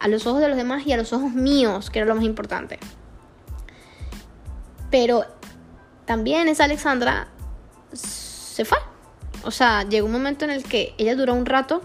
A 0.00 0.08
los 0.08 0.26
ojos 0.26 0.40
de 0.40 0.48
los 0.48 0.56
demás 0.56 0.86
y 0.86 0.92
a 0.92 0.96
los 0.96 1.12
ojos 1.12 1.32
míos, 1.32 1.90
que 1.90 1.98
era 1.98 2.06
lo 2.06 2.14
más 2.14 2.24
importante. 2.24 2.78
Pero 4.90 5.24
también 6.04 6.48
esa 6.48 6.64
Alexandra 6.64 7.28
se 7.92 8.64
fue. 8.64 8.78
O 9.48 9.50
sea, 9.50 9.88
llegó 9.88 10.04
un 10.04 10.12
momento 10.12 10.44
en 10.44 10.50
el 10.50 10.62
que 10.62 10.92
ella 10.98 11.16
duró 11.16 11.32
un 11.32 11.46
rato. 11.46 11.80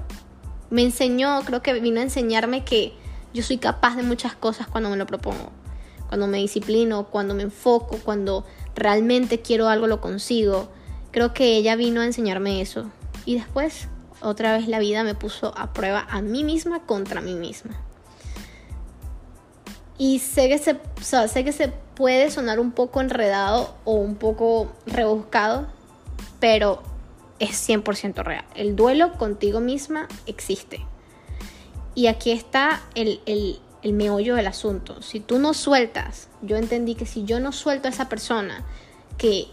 Me 0.69 0.81
enseñó, 0.81 1.39
creo 1.45 1.61
que 1.61 1.71
vino 1.79 2.01
a 2.01 2.03
enseñarme 2.03 2.65
que 2.65 2.91
yo 3.33 3.41
soy 3.41 3.57
capaz 3.57 3.95
de 3.95 4.03
muchas 4.03 4.35
cosas 4.35 4.67
cuando 4.67 4.89
me 4.89 4.97
lo 4.97 5.07
propongo. 5.07 5.49
Cuando 6.09 6.27
me 6.27 6.39
disciplino, 6.39 7.05
cuando 7.05 7.33
me 7.33 7.43
enfoco, 7.43 7.99
cuando 8.03 8.45
realmente 8.75 9.39
quiero 9.39 9.69
algo 9.69 9.87
lo 9.87 10.01
consigo. 10.01 10.67
Creo 11.11 11.33
que 11.33 11.55
ella 11.55 11.77
vino 11.77 12.01
a 12.01 12.05
enseñarme 12.05 12.59
eso. 12.59 12.91
Y 13.23 13.35
después, 13.35 13.87
otra 14.19 14.51
vez 14.51 14.67
la 14.67 14.79
vida 14.79 15.05
me 15.05 15.15
puso 15.15 15.57
a 15.57 15.71
prueba 15.71 16.05
a 16.09 16.21
mí 16.21 16.43
misma 16.43 16.85
contra 16.85 17.21
mí 17.21 17.33
misma. 17.33 17.79
Y 19.97 20.19
sé 20.19 20.49
que 20.49 20.57
se, 20.57 20.77
sé 21.29 21.45
que 21.45 21.53
se 21.53 21.69
puede 21.95 22.29
sonar 22.29 22.59
un 22.59 22.73
poco 22.73 22.99
enredado 22.99 23.73
o 23.85 23.93
un 23.93 24.15
poco 24.15 24.73
rebuscado, 24.85 25.67
pero 26.41 26.91
es 27.39 27.67
100% 27.67 28.23
real. 28.23 28.45
El 28.55 28.75
duelo 28.75 29.13
contigo 29.13 29.59
misma 29.59 30.07
existe. 30.25 30.85
Y 31.95 32.07
aquí 32.07 32.31
está 32.31 32.81
el, 32.95 33.21
el, 33.25 33.59
el 33.81 33.93
meollo 33.93 34.35
del 34.35 34.47
asunto. 34.47 35.01
Si 35.01 35.19
tú 35.19 35.39
no 35.39 35.53
sueltas, 35.53 36.29
yo 36.41 36.57
entendí 36.57 36.95
que 36.95 37.05
si 37.05 37.23
yo 37.25 37.39
no 37.39 37.51
suelto 37.51 37.87
a 37.87 37.91
esa 37.91 38.09
persona 38.09 38.65
que 39.17 39.47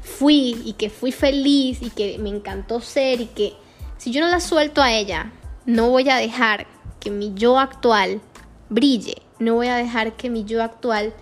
fui 0.00 0.60
y 0.64 0.74
que 0.74 0.90
fui 0.90 1.12
feliz 1.12 1.82
y 1.82 1.90
que 1.90 2.18
me 2.18 2.28
encantó 2.28 2.80
ser 2.80 3.20
y 3.20 3.26
que 3.26 3.54
si 3.98 4.10
yo 4.10 4.20
no 4.20 4.28
la 4.28 4.40
suelto 4.40 4.82
a 4.82 4.92
ella, 4.92 5.32
no 5.64 5.90
voy 5.90 6.08
a 6.08 6.16
dejar 6.16 6.66
que 6.98 7.10
mi 7.10 7.32
yo 7.34 7.58
actual 7.58 8.20
brille, 8.68 9.22
no 9.38 9.54
voy 9.54 9.68
a 9.68 9.76
dejar 9.76 10.14
que 10.14 10.30
mi 10.30 10.44
yo 10.44 10.62
actual 10.62 11.12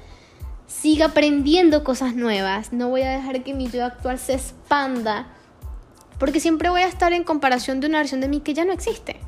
siga 0.67 1.07
aprendiendo 1.07 1.85
cosas 1.85 2.14
nuevas, 2.14 2.73
no 2.73 2.88
voy 2.88 3.02
a 3.02 3.11
dejar 3.11 3.43
que 3.43 3.55
mi 3.55 3.69
yo 3.69 3.85
actual 3.85 4.19
se 4.19 4.35
expanda, 4.35 5.26
porque 6.20 6.38
siempre 6.38 6.68
voy 6.68 6.82
a 6.82 6.86
estar 6.86 7.12
en 7.12 7.24
comparación 7.24 7.80
de 7.80 7.88
una 7.88 7.98
versión 7.98 8.20
de 8.20 8.28
mí 8.28 8.40
que 8.40 8.54
ya 8.54 8.64
no 8.64 8.72
existe. 8.72 9.18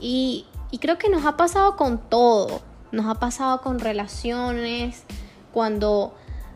Y, 0.00 0.46
y 0.70 0.78
creo 0.78 0.96
que 0.96 1.10
nos 1.10 1.26
ha 1.26 1.36
pasado 1.36 1.76
con 1.76 1.98
todo, 1.98 2.62
nos 2.92 3.06
ha 3.06 3.16
pasado 3.16 3.60
con 3.60 3.80
relaciones, 3.80 5.04
cuando 5.52 6.14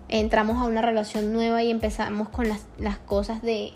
entramos 0.09 0.59
a 0.59 0.65
una 0.65 0.83
relación 0.83 1.33
nueva 1.33 1.63
y 1.63 1.71
empezamos 1.71 2.29
con 2.29 2.49
las, 2.49 2.67
las 2.79 2.99
cosas 2.99 3.43
de, 3.43 3.73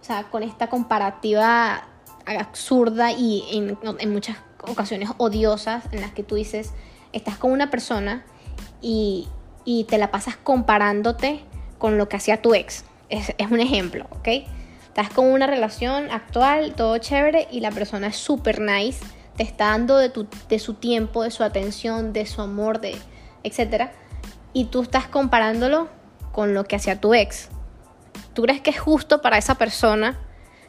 o 0.00 0.04
sea, 0.04 0.24
con 0.30 0.42
esta 0.42 0.68
comparativa 0.68 1.86
absurda 2.24 3.12
y 3.12 3.44
en, 3.52 3.78
en, 3.98 4.10
muchas 4.10 4.38
ocasiones 4.66 5.10
odiosas 5.18 5.84
en 5.92 6.00
las 6.00 6.12
que 6.12 6.22
tú 6.22 6.36
dices, 6.36 6.72
estás 7.12 7.36
con 7.36 7.52
una 7.52 7.70
persona 7.70 8.24
y, 8.80 9.28
y 9.66 9.84
te 9.84 9.98
la 9.98 10.10
pasas 10.10 10.36
comparándote 10.36 11.44
con 11.76 11.98
lo 11.98 12.08
que 12.08 12.16
hacía 12.16 12.40
tu 12.40 12.54
ex. 12.54 12.84
Es, 13.10 13.34
es 13.36 13.50
un 13.50 13.60
ejemplo, 13.60 14.06
¿ok? 14.10 14.28
Estás 14.94 15.10
con 15.10 15.26
una 15.26 15.48
relación 15.48 16.08
actual, 16.12 16.74
todo 16.74 16.98
chévere, 16.98 17.48
y 17.50 17.58
la 17.60 17.72
persona 17.72 18.06
es 18.06 18.16
súper 18.16 18.60
nice, 18.60 19.04
te 19.36 19.42
está 19.42 19.66
dando 19.66 19.98
de, 19.98 20.08
tu, 20.08 20.28
de 20.48 20.58
su 20.60 20.74
tiempo, 20.74 21.24
de 21.24 21.32
su 21.32 21.42
atención, 21.42 22.12
de 22.12 22.26
su 22.26 22.40
amor, 22.40 22.80
de 22.80 22.96
etcétera 23.42 23.92
y 24.54 24.66
tú 24.66 24.80
estás 24.80 25.06
comparándolo 25.08 25.88
con 26.32 26.54
lo 26.54 26.64
que 26.64 26.76
hacía 26.76 26.98
tu 26.98 27.12
ex. 27.12 27.50
¿Tú 28.32 28.42
crees 28.42 28.62
que 28.62 28.70
es 28.70 28.80
justo 28.80 29.20
para 29.20 29.36
esa 29.36 29.56
persona? 29.56 30.18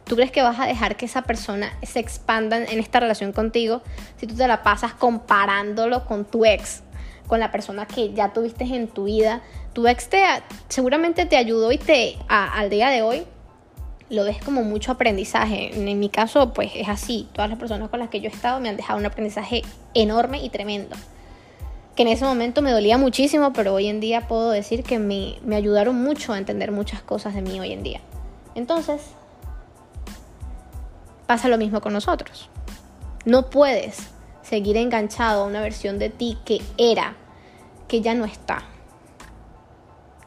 ¿Tú 0.04 0.16
crees 0.16 0.32
que 0.32 0.42
vas 0.42 0.60
a 0.60 0.66
dejar 0.66 0.98
que 0.98 1.06
esa 1.06 1.22
persona 1.22 1.72
se 1.84 2.00
expanda 2.00 2.58
en 2.58 2.80
esta 2.80 3.00
relación 3.00 3.32
contigo 3.32 3.82
si 4.18 4.28
tú 4.28 4.36
te 4.36 4.48
la 4.48 4.62
pasas 4.64 4.94
comparándolo 4.94 6.06
con 6.06 6.26
tu 6.26 6.46
ex, 6.46 6.84
con 7.28 7.40
la 7.40 7.52
persona 7.52 7.88
que 7.88 8.14
ya 8.14 8.34
tuviste 8.34 8.66
en 8.66 8.88
tu 8.88 9.06
vida? 9.06 9.42
Tu 9.74 9.88
ex 9.88 10.10
te, 10.10 10.24
seguramente 10.68 11.26
te 11.26 11.38
ayudó 11.38 11.72
y 11.72 11.78
te 11.78 12.18
al 12.28 12.70
día 12.70 12.90
de 12.90 13.02
hoy 13.02 13.26
lo 14.10 14.24
ves 14.24 14.38
como 14.44 14.64
mucho 14.64 14.92
aprendizaje. 14.92 15.72
En 15.76 16.00
mi 16.00 16.10
caso, 16.10 16.54
pues 16.54 16.72
es 16.76 16.88
así. 16.88 17.28
Todas 17.34 17.50
las 17.50 17.60
personas 17.60 17.90
con 17.90 18.00
las 18.00 18.10
que 18.10 18.22
yo 18.22 18.30
he 18.30 18.34
estado 18.34 18.60
me 18.60 18.70
han 18.70 18.78
dejado 18.78 19.00
un 19.00 19.06
aprendizaje 19.06 19.64
enorme 19.94 20.44
y 20.44 20.50
tremendo 20.50 20.96
que 21.96 22.04
en 22.04 22.10
ese 22.10 22.26
momento 22.26 22.62
me 22.62 22.72
dolía 22.72 22.98
muchísimo, 22.98 23.54
pero 23.54 23.74
hoy 23.74 23.88
en 23.88 24.02
día 24.02 24.28
puedo 24.28 24.52
decir 24.52 24.84
que 24.84 25.00
me, 25.00 25.38
me 25.46 25.56
ayudaron 25.56 25.96
mucho 25.96 26.34
a 26.34 26.38
entender 26.38 26.72
muchas 26.72 27.02
cosas 27.02 27.34
de 27.34 27.42
mí 27.42 27.60
hoy 27.60 27.72
en 27.72 27.84
día. 27.84 28.02
Entonces, 28.54 29.02
pasa 31.26 31.48
lo 31.48 31.58
mismo 31.58 31.80
con 31.80 31.94
nosotros. 31.94 32.50
No 33.24 33.50
puedes 33.50 34.10
seguir 34.42 34.76
enganchado 34.78 35.44
a 35.44 35.48
una 35.48 35.62
versión 35.62 35.98
de 35.98 36.10
ti 36.10 36.38
que 36.44 36.62
era, 36.78 37.16
que 37.88 38.02
ya 38.02 38.14
no 38.14 38.26
está. 38.26 38.64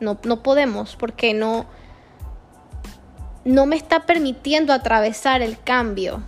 No, 0.00 0.18
no 0.24 0.42
podemos 0.42 0.96
porque 0.96 1.34
no, 1.34 1.66
no 3.48 3.64
me 3.64 3.76
está 3.76 4.00
permitiendo 4.00 4.74
atravesar 4.74 5.40
el 5.40 5.58
cambio. 5.58 6.22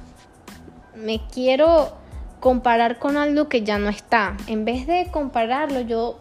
Me 0.95 1.21
quiero 1.31 1.93
comparar 2.41 2.99
con 2.99 3.19
algo 3.19 3.47
que 3.47 3.63
ya 3.63 3.79
no 3.79 3.91
está. 3.91 4.39
En 4.47 4.65
vez 4.65 4.87
de 4.87 5.09
compararlo, 5.11 5.83
yo 5.83 6.19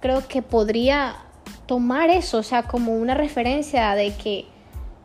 creo 0.00 0.28
que 0.28 0.42
podría 0.42 1.16
tomar 1.64 2.10
eso, 2.10 2.36
o 2.36 2.42
sea, 2.42 2.64
como 2.64 2.92
una 2.92 3.14
referencia 3.14 3.94
de 3.94 4.14
que 4.14 4.44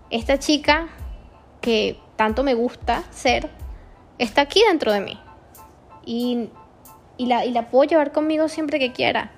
esta 0.10 0.38
chica 0.38 0.90
que 1.62 1.98
tanto 2.18 2.44
me 2.44 2.54
gusta 2.54 3.02
ser, 3.12 3.50
está 4.18 4.42
aquí 4.42 4.62
dentro 4.68 4.92
de 4.92 5.00
mí. 5.00 5.18
Y, 6.06 6.50
la, 7.20 7.46
y 7.46 7.52
la 7.52 7.70
puedo 7.70 7.90
llevar 7.90 8.12
conmigo 8.12 8.50
siempre 8.50 8.80
que 8.80 8.92
quiera. 8.92 9.32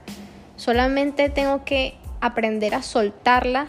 Solamente 0.56 1.30
tengo 1.30 1.64
que 1.66 2.00
aprender 2.20 2.74
a 2.74 2.82
soltarla 2.82 3.68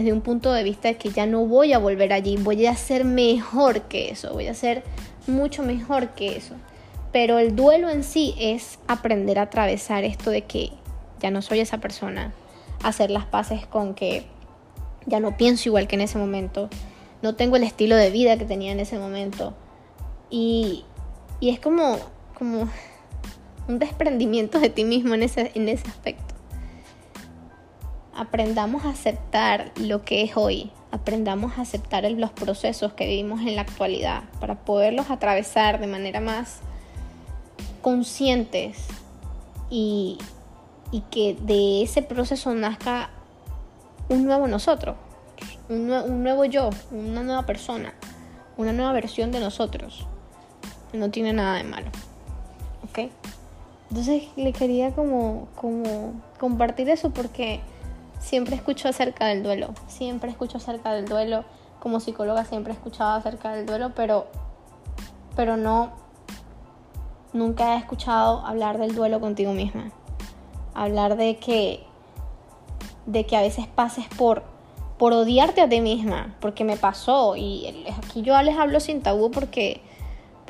desde 0.00 0.12
un 0.12 0.22
punto 0.22 0.52
de 0.52 0.62
vista 0.62 0.88
de 0.88 0.96
que 0.96 1.10
ya 1.10 1.26
no 1.26 1.46
voy 1.46 1.72
a 1.72 1.78
volver 1.78 2.12
allí, 2.12 2.36
voy 2.36 2.66
a 2.66 2.74
ser 2.74 3.04
mejor 3.04 3.82
que 3.82 4.10
eso, 4.10 4.32
voy 4.32 4.46
a 4.46 4.54
ser 4.54 4.82
mucho 5.26 5.62
mejor 5.62 6.10
que 6.10 6.36
eso. 6.36 6.54
Pero 7.12 7.38
el 7.38 7.54
duelo 7.54 7.90
en 7.90 8.02
sí 8.02 8.34
es 8.38 8.78
aprender 8.86 9.38
a 9.38 9.42
atravesar 9.42 10.04
esto 10.04 10.30
de 10.30 10.42
que 10.42 10.70
ya 11.20 11.30
no 11.30 11.42
soy 11.42 11.60
esa 11.60 11.78
persona, 11.78 12.32
hacer 12.82 13.10
las 13.10 13.26
paces 13.26 13.66
con 13.66 13.94
que 13.94 14.24
ya 15.06 15.20
no 15.20 15.36
pienso 15.36 15.68
igual 15.68 15.86
que 15.86 15.96
en 15.96 16.02
ese 16.02 16.18
momento, 16.18 16.70
no 17.20 17.34
tengo 17.34 17.56
el 17.56 17.64
estilo 17.64 17.96
de 17.96 18.10
vida 18.10 18.38
que 18.38 18.44
tenía 18.44 18.72
en 18.72 18.80
ese 18.80 18.98
momento. 18.98 19.54
Y, 20.30 20.84
y 21.40 21.50
es 21.50 21.60
como, 21.60 21.98
como 22.38 22.70
un 23.68 23.78
desprendimiento 23.78 24.60
de 24.60 24.70
ti 24.70 24.84
mismo 24.84 25.14
en 25.14 25.24
ese, 25.24 25.52
en 25.54 25.68
ese 25.68 25.86
aspecto. 25.88 26.34
Aprendamos 28.14 28.84
a 28.84 28.90
aceptar 28.90 29.72
lo 29.76 30.04
que 30.04 30.22
es 30.22 30.36
hoy, 30.36 30.70
aprendamos 30.90 31.58
a 31.58 31.62
aceptar 31.62 32.10
los 32.10 32.30
procesos 32.30 32.92
que 32.92 33.06
vivimos 33.06 33.40
en 33.40 33.56
la 33.56 33.62
actualidad 33.62 34.24
para 34.40 34.56
poderlos 34.56 35.10
atravesar 35.10 35.80
de 35.80 35.86
manera 35.86 36.20
más 36.20 36.58
conscientes 37.82 38.78
y, 39.70 40.18
que 41.10 41.36
de 41.40 41.82
ese 41.82 42.02
proceso 42.02 42.52
nazca 42.54 43.10
un 44.08 44.24
nuevo 44.24 44.48
nosotros. 44.48 44.96
un, 45.68 45.86
nuevo 46.22 46.44
yo, 46.44 46.70
una 46.90 47.22
nueva 47.22 47.46
persona, 47.46 47.94
una 48.56 48.72
nueva 48.72 48.92
versión 48.92 49.30
de 49.30 49.40
nosotros. 49.40 50.06
No 50.92 51.10
tiene 51.10 51.32
nada 51.32 51.56
de 51.56 51.64
malo. 51.64 51.86
¿Ok? 52.88 53.10
Entonces 53.90 54.24
le 54.36 54.52
quería 54.52 54.92
como, 54.92 55.48
como 55.54 56.14
compartir 56.38 56.88
eso 56.90 57.10
porque 57.10 57.60
siempre 58.20 58.54
escucho 58.54 58.88
acerca 58.88 59.26
del 59.26 59.42
duelo. 59.42 59.74
Siempre 59.88 60.30
escucho 60.30 60.58
acerca 60.58 60.92
del 60.92 61.06
duelo. 61.06 61.44
Como 61.80 61.98
psicóloga 61.98 62.44
siempre 62.44 62.72
he 62.72 62.76
escuchado 62.76 63.14
acerca 63.14 63.52
del 63.52 63.66
duelo, 63.66 63.92
pero, 63.96 64.26
pero 65.34 65.56
no, 65.56 65.90
nunca 67.32 67.74
he 67.74 67.78
escuchado 67.78 68.46
hablar 68.46 68.78
del 68.78 68.94
duelo 68.94 69.18
contigo 69.18 69.52
misma. 69.52 69.90
Hablar 70.74 71.16
de 71.16 71.38
que, 71.38 71.84
de 73.06 73.26
que 73.26 73.36
a 73.36 73.40
veces 73.40 73.66
pases 73.66 74.06
por 74.16 74.44
por 75.00 75.14
odiarte 75.14 75.62
a 75.62 75.68
ti 75.70 75.80
misma, 75.80 76.36
porque 76.40 76.62
me 76.62 76.76
pasó 76.76 77.34
y 77.34 77.86
aquí 77.96 78.20
yo 78.20 78.40
les 78.42 78.58
hablo 78.58 78.80
sin 78.80 79.00
tabú 79.00 79.30
porque 79.30 79.80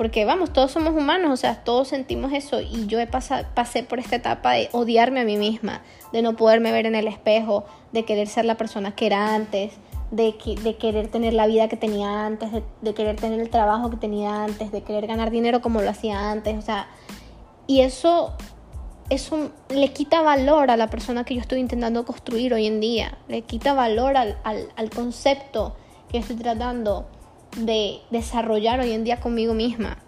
porque 0.01 0.25
vamos, 0.25 0.51
todos 0.51 0.71
somos 0.71 0.97
humanos, 0.97 1.31
o 1.31 1.37
sea, 1.37 1.63
todos 1.63 1.89
sentimos 1.89 2.33
eso 2.33 2.63
y 2.63 2.87
yo 2.87 2.99
he 3.01 3.07
pasado, 3.07 3.47
pasé 3.53 3.83
por 3.83 3.99
esta 3.99 4.17
etapa 4.17 4.53
de 4.53 4.71
odiarme 4.73 5.21
a 5.21 5.25
mí 5.27 5.37
misma, 5.37 5.83
de 6.11 6.23
no 6.23 6.37
poderme 6.37 6.73
ver 6.73 6.87
en 6.87 6.95
el 6.95 7.07
espejo, 7.07 7.67
de 7.93 8.07
querer 8.07 8.27
ser 8.27 8.47
la 8.47 8.55
persona 8.55 8.93
que 8.93 9.05
era 9.05 9.35
antes, 9.35 9.75
de, 10.11 10.35
de 10.63 10.77
querer 10.79 11.09
tener 11.09 11.35
la 11.35 11.47
vida 11.47 11.69
que 11.69 11.77
tenía 11.77 12.25
antes, 12.25 12.51
de, 12.51 12.63
de 12.81 12.95
querer 12.95 13.17
tener 13.17 13.41
el 13.41 13.51
trabajo 13.51 13.91
que 13.91 13.99
tenía 13.99 14.43
antes, 14.43 14.73
de 14.73 14.81
querer 14.81 15.07
ganar 15.07 15.31
dinero 15.31 15.61
como 15.61 15.83
lo 15.83 15.91
hacía 15.91 16.31
antes, 16.31 16.57
o 16.57 16.63
sea, 16.63 16.89
y 17.67 17.83
eso 17.83 18.33
eso 19.11 19.51
le 19.69 19.93
quita 19.93 20.23
valor 20.23 20.71
a 20.71 20.79
la 20.79 20.89
persona 20.89 21.25
que 21.25 21.35
yo 21.35 21.43
estoy 21.43 21.61
intentando 21.61 22.07
construir 22.07 22.55
hoy 22.55 22.67
en 22.67 22.81
día, 22.81 23.19
le 23.29 23.43
quita 23.43 23.75
valor 23.75 24.17
al, 24.17 24.91
concepto 24.97 25.77
que 26.11 26.17
estoy 26.17 26.37
tratando 26.37 27.07
de 27.57 28.01
desarrollar 28.11 28.81
hoy 28.81 28.93
en 28.93 29.05
día 29.05 29.21
conmigo 29.21 29.55
misma. 29.55 29.99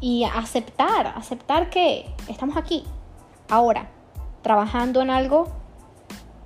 Y 0.00 0.24
aceptar, 0.24 1.06
aceptar 1.16 1.70
que 1.70 2.06
estamos 2.28 2.56
aquí, 2.56 2.84
ahora, 3.48 3.88
trabajando 4.42 5.00
en 5.00 5.10
algo 5.10 5.48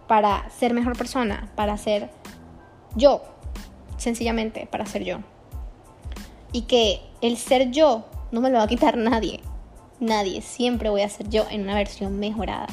para 0.07 0.49
ser 0.51 0.75
mejor 0.75 0.97
persona, 0.97 1.51
para 1.57 1.77
ser 1.77 2.11
yo, 2.95 3.23
sencillamente 3.97 4.69
para 4.71 4.87
ser 4.87 5.05
yo. 5.05 5.19
Y 6.53 6.63
que 6.63 7.01
el 7.21 7.37
ser 7.37 7.71
yo 7.71 8.05
no 8.31 8.41
me 8.41 8.51
lo 8.51 8.59
va 8.59 8.65
a 8.65 8.69
quitar 8.69 8.97
nadie 8.97 9.41
nadie. 10.01 10.43
Siempre 10.43 10.91
voy 10.91 11.03
a 11.03 11.09
ser 11.09 11.29
yo 11.29 11.47
en 11.51 11.63
una 11.63 11.75
versión 11.75 12.19
mejorada. 12.19 12.67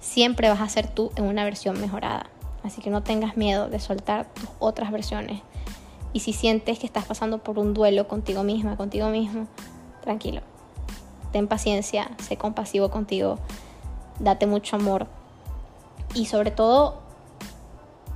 Siempre 0.00 0.48
vas 0.48 0.60
a 0.60 0.68
ser 0.68 0.86
tú 0.88 1.10
en 1.16 1.24
una 1.24 1.44
versión 1.44 1.80
mejorada. 1.80 2.26
Así 2.62 2.80
que 2.80 2.90
no 2.90 3.02
tengas 3.02 3.36
miedo 3.36 3.68
de 3.68 3.80
soltar 3.80 4.26
tus 4.32 4.48
otras 4.58 4.90
versiones. 4.90 5.42
Y 6.14 6.20
si 6.20 6.32
sientes 6.32 6.78
que 6.78 6.86
estás 6.86 7.04
pasando 7.04 7.38
por 7.38 7.58
un 7.58 7.74
duelo 7.74 8.08
contigo 8.08 8.42
misma, 8.42 8.78
contigo 8.78 9.08
mismo, 9.08 9.46
tranquilo. 10.00 10.40
Ten 11.32 11.46
paciencia, 11.48 12.10
sé 12.22 12.38
compasivo 12.38 12.90
contigo, 12.90 13.38
date 14.20 14.46
mucho 14.46 14.76
amor. 14.76 15.06
Y 16.14 16.24
sobre 16.24 16.50
todo, 16.50 17.02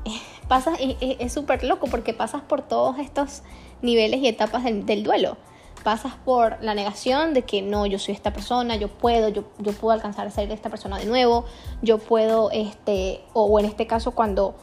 pasas, 0.49 0.79
es 0.81 1.33
súper 1.33 1.65
loco 1.65 1.89
porque 1.91 2.15
pasas 2.15 2.41
por 2.41 2.63
todos 2.63 2.99
estos 2.99 3.43
niveles 3.83 4.21
y 4.21 4.29
etapas 4.29 4.65
del 4.65 5.03
duelo 5.03 5.37
pasas 5.83 6.13
por 6.25 6.63
la 6.63 6.75
negación 6.75 7.35
de 7.35 7.43
que 7.43 7.63
no, 7.63 7.87
yo 7.87 7.99
soy 7.99 8.15
esta 8.15 8.33
persona, 8.33 8.77
yo 8.77 8.89
puedo, 8.89 9.29
yo, 9.29 9.45
yo 9.59 9.73
puedo 9.73 9.93
alcanzar 9.93 10.27
a 10.27 10.31
ser 10.31 10.51
esta 10.51 10.71
persona 10.71 10.99
de 10.99 11.07
nuevo, 11.07 11.45
yo 11.83 11.99
puedo, 11.99 12.51
este, 12.51 13.23
o 13.33 13.59
en 13.59 13.67
este 13.67 13.87
caso 13.87 14.13
cuando 14.13 14.55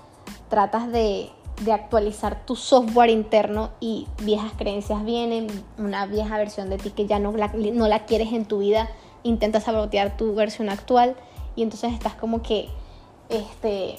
tratas 0.49 0.91
de, 0.91 1.31
de 1.61 1.71
actualizar 1.71 2.45
tu 2.45 2.55
software 2.55 3.09
interno 3.09 3.69
y 3.79 4.07
viejas 4.21 4.51
creencias 4.57 5.03
vienen, 5.05 5.47
una 5.77 6.05
vieja 6.05 6.37
versión 6.37 6.69
de 6.69 6.77
ti 6.77 6.91
que 6.91 7.05
ya 7.07 7.19
no 7.19 7.31
la, 7.31 7.47
no 7.47 7.87
la 7.87 8.05
quieres 8.05 8.33
en 8.33 8.45
tu 8.45 8.59
vida, 8.59 8.89
intentas 9.23 9.63
sabotear 9.63 10.17
tu 10.17 10.35
versión 10.35 10.69
actual 10.69 11.15
y 11.55 11.63
entonces 11.63 11.93
estás 11.93 12.15
como 12.15 12.41
que, 12.41 12.67
este, 13.29 13.97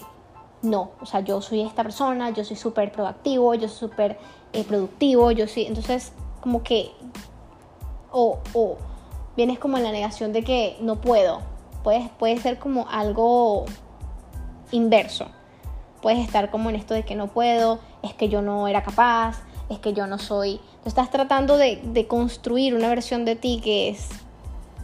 no, 0.62 0.90
o 1.00 1.06
sea, 1.06 1.20
yo 1.20 1.40
soy 1.40 1.62
esta 1.62 1.82
persona, 1.82 2.30
yo 2.30 2.44
soy 2.44 2.56
súper 2.56 2.92
proactivo, 2.92 3.54
yo 3.54 3.68
soy 3.68 3.88
súper 3.88 4.18
eh, 4.52 4.64
productivo, 4.64 5.30
yo 5.30 5.48
soy, 5.48 5.66
entonces 5.66 6.12
como 6.40 6.62
que, 6.62 6.92
o, 8.12 8.38
o 8.52 8.76
vienes 9.36 9.58
como 9.58 9.76
en 9.78 9.84
la 9.84 9.92
negación 9.92 10.32
de 10.32 10.42
que 10.42 10.76
no 10.80 10.96
puedo. 10.96 11.40
Puede, 11.82 12.10
puede 12.18 12.38
ser 12.38 12.58
como 12.58 12.88
algo 12.88 13.66
inverso. 14.72 15.26
Puedes 16.06 16.24
estar 16.24 16.52
como 16.52 16.70
en 16.70 16.76
esto 16.76 16.94
de 16.94 17.02
que 17.02 17.16
no 17.16 17.26
puedo, 17.26 17.80
es 18.04 18.14
que 18.14 18.28
yo 18.28 18.40
no 18.40 18.68
era 18.68 18.84
capaz, 18.84 19.42
es 19.68 19.80
que 19.80 19.92
yo 19.92 20.06
no 20.06 20.20
soy. 20.20 20.60
Tú 20.84 20.88
estás 20.88 21.10
tratando 21.10 21.56
de, 21.56 21.80
de 21.82 22.06
construir 22.06 22.76
una 22.76 22.88
versión 22.88 23.24
de 23.24 23.34
ti 23.34 23.60
que 23.60 23.88
es 23.88 24.10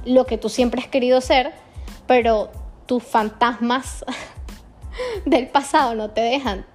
lo 0.04 0.26
que 0.26 0.36
tú 0.36 0.48
siempre 0.48 0.80
has 0.80 0.88
querido 0.88 1.20
ser, 1.20 1.52
pero 2.08 2.50
tus 2.86 3.04
fantasmas 3.04 4.04
del 5.24 5.46
pasado 5.46 5.94
no 5.94 6.10
te 6.10 6.22
dejan. 6.22 6.66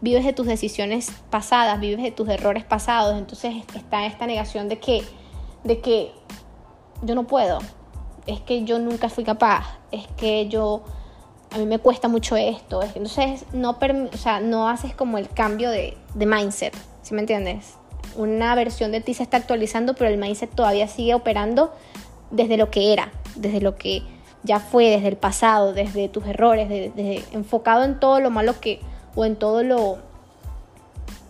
Vives 0.00 0.24
de 0.24 0.34
tus 0.34 0.46
decisiones 0.46 1.10
pasadas, 1.28 1.80
vives 1.80 2.00
de 2.00 2.12
tus 2.12 2.28
errores 2.28 2.62
pasados, 2.62 3.18
entonces 3.18 3.56
está 3.74 4.06
esta 4.06 4.24
negación 4.24 4.68
de 4.68 4.78
que, 4.78 5.02
de 5.64 5.80
que 5.80 6.12
yo 7.02 7.16
no 7.16 7.26
puedo, 7.26 7.58
es 8.28 8.40
que 8.40 8.62
yo 8.62 8.78
nunca 8.78 9.08
fui 9.08 9.24
capaz, 9.24 9.80
es 9.90 10.06
que 10.16 10.46
yo, 10.46 10.84
a 11.50 11.58
mí 11.58 11.66
me 11.66 11.78
cuesta 11.78 12.08
mucho 12.08 12.36
esto, 12.36 12.82
entonces 12.82 13.44
no, 13.52 13.70
o 13.70 14.16
sea, 14.16 14.40
no 14.40 14.68
haces 14.68 14.94
como 14.94 15.18
el 15.18 15.28
cambio 15.28 15.70
de, 15.70 15.96
de 16.14 16.26
mindset, 16.26 16.74
¿sí 17.02 17.14
me 17.14 17.20
entiendes? 17.20 17.74
Una 18.16 18.54
versión 18.54 18.92
de 18.92 19.00
ti 19.00 19.14
se 19.14 19.22
está 19.22 19.36
actualizando, 19.36 19.94
pero 19.94 20.10
el 20.10 20.18
mindset 20.18 20.50
todavía 20.54 20.86
sigue 20.88 21.14
operando 21.14 21.72
desde 22.30 22.56
lo 22.56 22.70
que 22.70 22.92
era, 22.92 23.10
desde 23.34 23.60
lo 23.60 23.76
que 23.76 24.02
ya 24.42 24.60
fue, 24.60 24.86
desde 24.86 25.08
el 25.08 25.16
pasado, 25.16 25.72
desde 25.72 26.08
tus 26.08 26.26
errores, 26.26 26.68
desde, 26.68 27.24
enfocado 27.32 27.84
en 27.84 27.98
todo 27.98 28.20
lo 28.20 28.30
malo 28.30 28.58
que 28.60 28.80
o 29.14 29.24
en 29.24 29.36
todo 29.36 29.62
lo, 29.62 29.98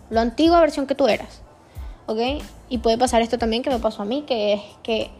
lo 0.09 0.19
antigua 0.19 0.59
versión 0.59 0.87
que 0.87 0.95
tú 0.95 1.07
eras. 1.07 1.41
¿Ok? 2.05 2.19
Y 2.69 2.77
puede 2.79 2.97
pasar 2.97 3.21
esto 3.21 3.37
también 3.37 3.63
que 3.63 3.69
me 3.69 3.79
pasó 3.79 4.03
a 4.03 4.05
mí, 4.05 4.23
que 4.27 4.53
es 4.53 4.61
que 4.83 5.11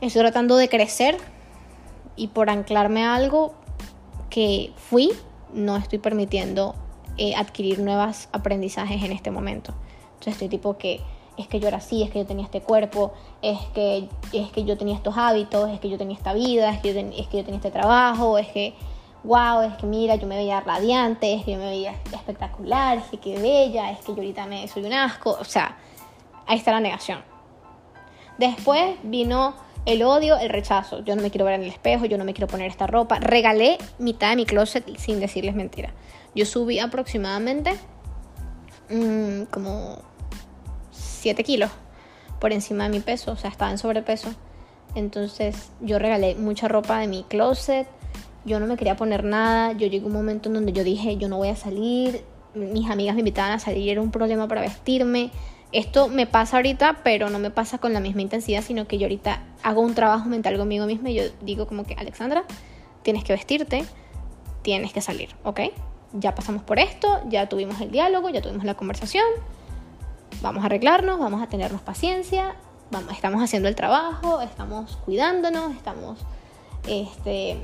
estoy 0.00 0.22
tratando 0.22 0.56
de 0.56 0.68
crecer 0.68 1.16
y 2.16 2.28
por 2.28 2.50
anclarme 2.50 3.04
a 3.04 3.14
algo 3.14 3.54
fui, 4.76 5.10
no 5.52 5.76
estoy 5.76 5.98
permitiendo 5.98 6.74
eh, 7.16 7.34
adquirir 7.34 7.80
nuevos 7.80 8.28
aprendizajes 8.32 9.02
en 9.02 9.12
este 9.12 9.30
momento. 9.30 9.74
Entonces 10.14 10.34
estoy 10.34 10.48
tipo 10.48 10.76
que 10.76 11.00
es 11.36 11.46
que 11.46 11.60
yo 11.60 11.68
era 11.68 11.76
así, 11.76 12.02
es 12.02 12.10
que 12.10 12.18
yo 12.18 12.26
tenía 12.26 12.44
este 12.44 12.60
cuerpo, 12.60 13.12
es 13.42 13.58
que, 13.74 14.08
es 14.32 14.50
que 14.50 14.64
yo 14.64 14.76
tenía 14.76 14.96
estos 14.96 15.16
hábitos, 15.16 15.70
es 15.70 15.78
que 15.78 15.88
yo 15.88 15.96
tenía 15.96 16.16
esta 16.16 16.32
vida, 16.32 16.70
es 16.70 16.80
que 16.80 16.92
yo, 16.92 17.00
es 17.00 17.28
que 17.28 17.38
yo 17.38 17.44
tenía 17.44 17.58
este 17.58 17.70
trabajo, 17.70 18.38
es 18.38 18.48
que 18.48 18.74
wow, 19.24 19.62
es 19.62 19.74
que 19.74 19.86
mira, 19.86 20.16
yo 20.16 20.26
me 20.26 20.36
veía 20.36 20.60
radiante, 20.60 21.34
es 21.34 21.44
que 21.44 21.52
yo 21.52 21.58
me 21.58 21.66
veía 21.66 21.92
espectacular, 22.12 22.98
es 22.98 23.04
que 23.04 23.18
qué 23.18 23.38
bella, 23.38 23.90
es 23.90 23.98
que 23.98 24.12
yo 24.12 24.18
ahorita 24.18 24.46
me 24.46 24.66
soy 24.68 24.84
un 24.84 24.92
asco, 24.92 25.36
o 25.40 25.44
sea, 25.44 25.76
ahí 26.46 26.58
está 26.58 26.72
la 26.72 26.80
negación. 26.80 27.20
Después 28.38 28.96
vino 29.02 29.54
el 29.88 30.02
odio, 30.02 30.36
el 30.38 30.50
rechazo. 30.50 31.02
Yo 31.02 31.16
no 31.16 31.22
me 31.22 31.30
quiero 31.30 31.46
ver 31.46 31.54
en 31.54 31.62
el 31.62 31.70
espejo, 31.70 32.04
yo 32.04 32.18
no 32.18 32.24
me 32.24 32.34
quiero 32.34 32.46
poner 32.46 32.70
esta 32.70 32.86
ropa. 32.86 33.18
Regalé 33.20 33.78
mitad 33.98 34.30
de 34.30 34.36
mi 34.36 34.44
closet 34.44 34.84
sin 34.98 35.18
decirles 35.18 35.54
mentira. 35.54 35.94
Yo 36.34 36.44
subí 36.44 36.78
aproximadamente 36.78 37.72
mm, 38.90 39.44
como 39.44 40.02
7 40.90 41.42
kilos 41.42 41.70
por 42.38 42.52
encima 42.52 42.84
de 42.84 42.90
mi 42.90 43.00
peso, 43.00 43.32
o 43.32 43.36
sea, 43.36 43.48
estaba 43.48 43.70
en 43.70 43.78
sobrepeso. 43.78 44.28
Entonces 44.94 45.70
yo 45.80 45.98
regalé 45.98 46.34
mucha 46.34 46.68
ropa 46.68 46.98
de 46.98 47.08
mi 47.08 47.22
closet, 47.22 47.88
yo 48.44 48.60
no 48.60 48.66
me 48.66 48.76
quería 48.76 48.94
poner 48.94 49.24
nada, 49.24 49.72
yo 49.72 49.86
llegué 49.86 50.04
a 50.04 50.06
un 50.06 50.12
momento 50.12 50.50
en 50.50 50.54
donde 50.54 50.72
yo 50.72 50.84
dije, 50.84 51.16
yo 51.16 51.28
no 51.28 51.38
voy 51.38 51.48
a 51.48 51.56
salir, 51.56 52.22
mis 52.52 52.90
amigas 52.90 53.14
me 53.14 53.22
invitaban 53.22 53.52
a 53.52 53.58
salir, 53.58 53.88
era 53.88 54.02
un 54.02 54.10
problema 54.10 54.48
para 54.48 54.60
vestirme. 54.60 55.30
Esto 55.70 56.08
me 56.08 56.26
pasa 56.26 56.56
ahorita, 56.56 57.00
pero 57.04 57.28
no 57.28 57.38
me 57.38 57.50
pasa 57.50 57.78
con 57.78 57.92
la 57.92 58.00
misma 58.00 58.22
intensidad, 58.22 58.62
sino 58.62 58.86
que 58.86 58.96
yo 58.96 59.04
ahorita 59.04 59.42
hago 59.62 59.82
un 59.82 59.94
trabajo 59.94 60.28
mental 60.28 60.56
conmigo 60.56 60.86
misma 60.86 61.10
y 61.10 61.14
yo 61.14 61.24
digo 61.42 61.66
como 61.66 61.84
que, 61.84 61.94
Alexandra, 61.94 62.44
tienes 63.02 63.22
que 63.22 63.34
vestirte, 63.34 63.84
tienes 64.62 64.94
que 64.94 65.02
salir, 65.02 65.34
¿ok? 65.44 65.60
Ya 66.14 66.34
pasamos 66.34 66.62
por 66.62 66.78
esto, 66.78 67.20
ya 67.28 67.50
tuvimos 67.50 67.80
el 67.82 67.90
diálogo, 67.90 68.30
ya 68.30 68.40
tuvimos 68.40 68.64
la 68.64 68.74
conversación, 68.74 69.26
vamos 70.40 70.62
a 70.62 70.66
arreglarnos, 70.66 71.18
vamos 71.18 71.42
a 71.42 71.48
tenernos 71.48 71.82
paciencia, 71.82 72.54
vamos, 72.90 73.12
estamos 73.12 73.42
haciendo 73.42 73.68
el 73.68 73.74
trabajo, 73.74 74.40
estamos 74.40 74.96
cuidándonos, 75.04 75.76
estamos 75.76 76.18
este, 76.86 77.58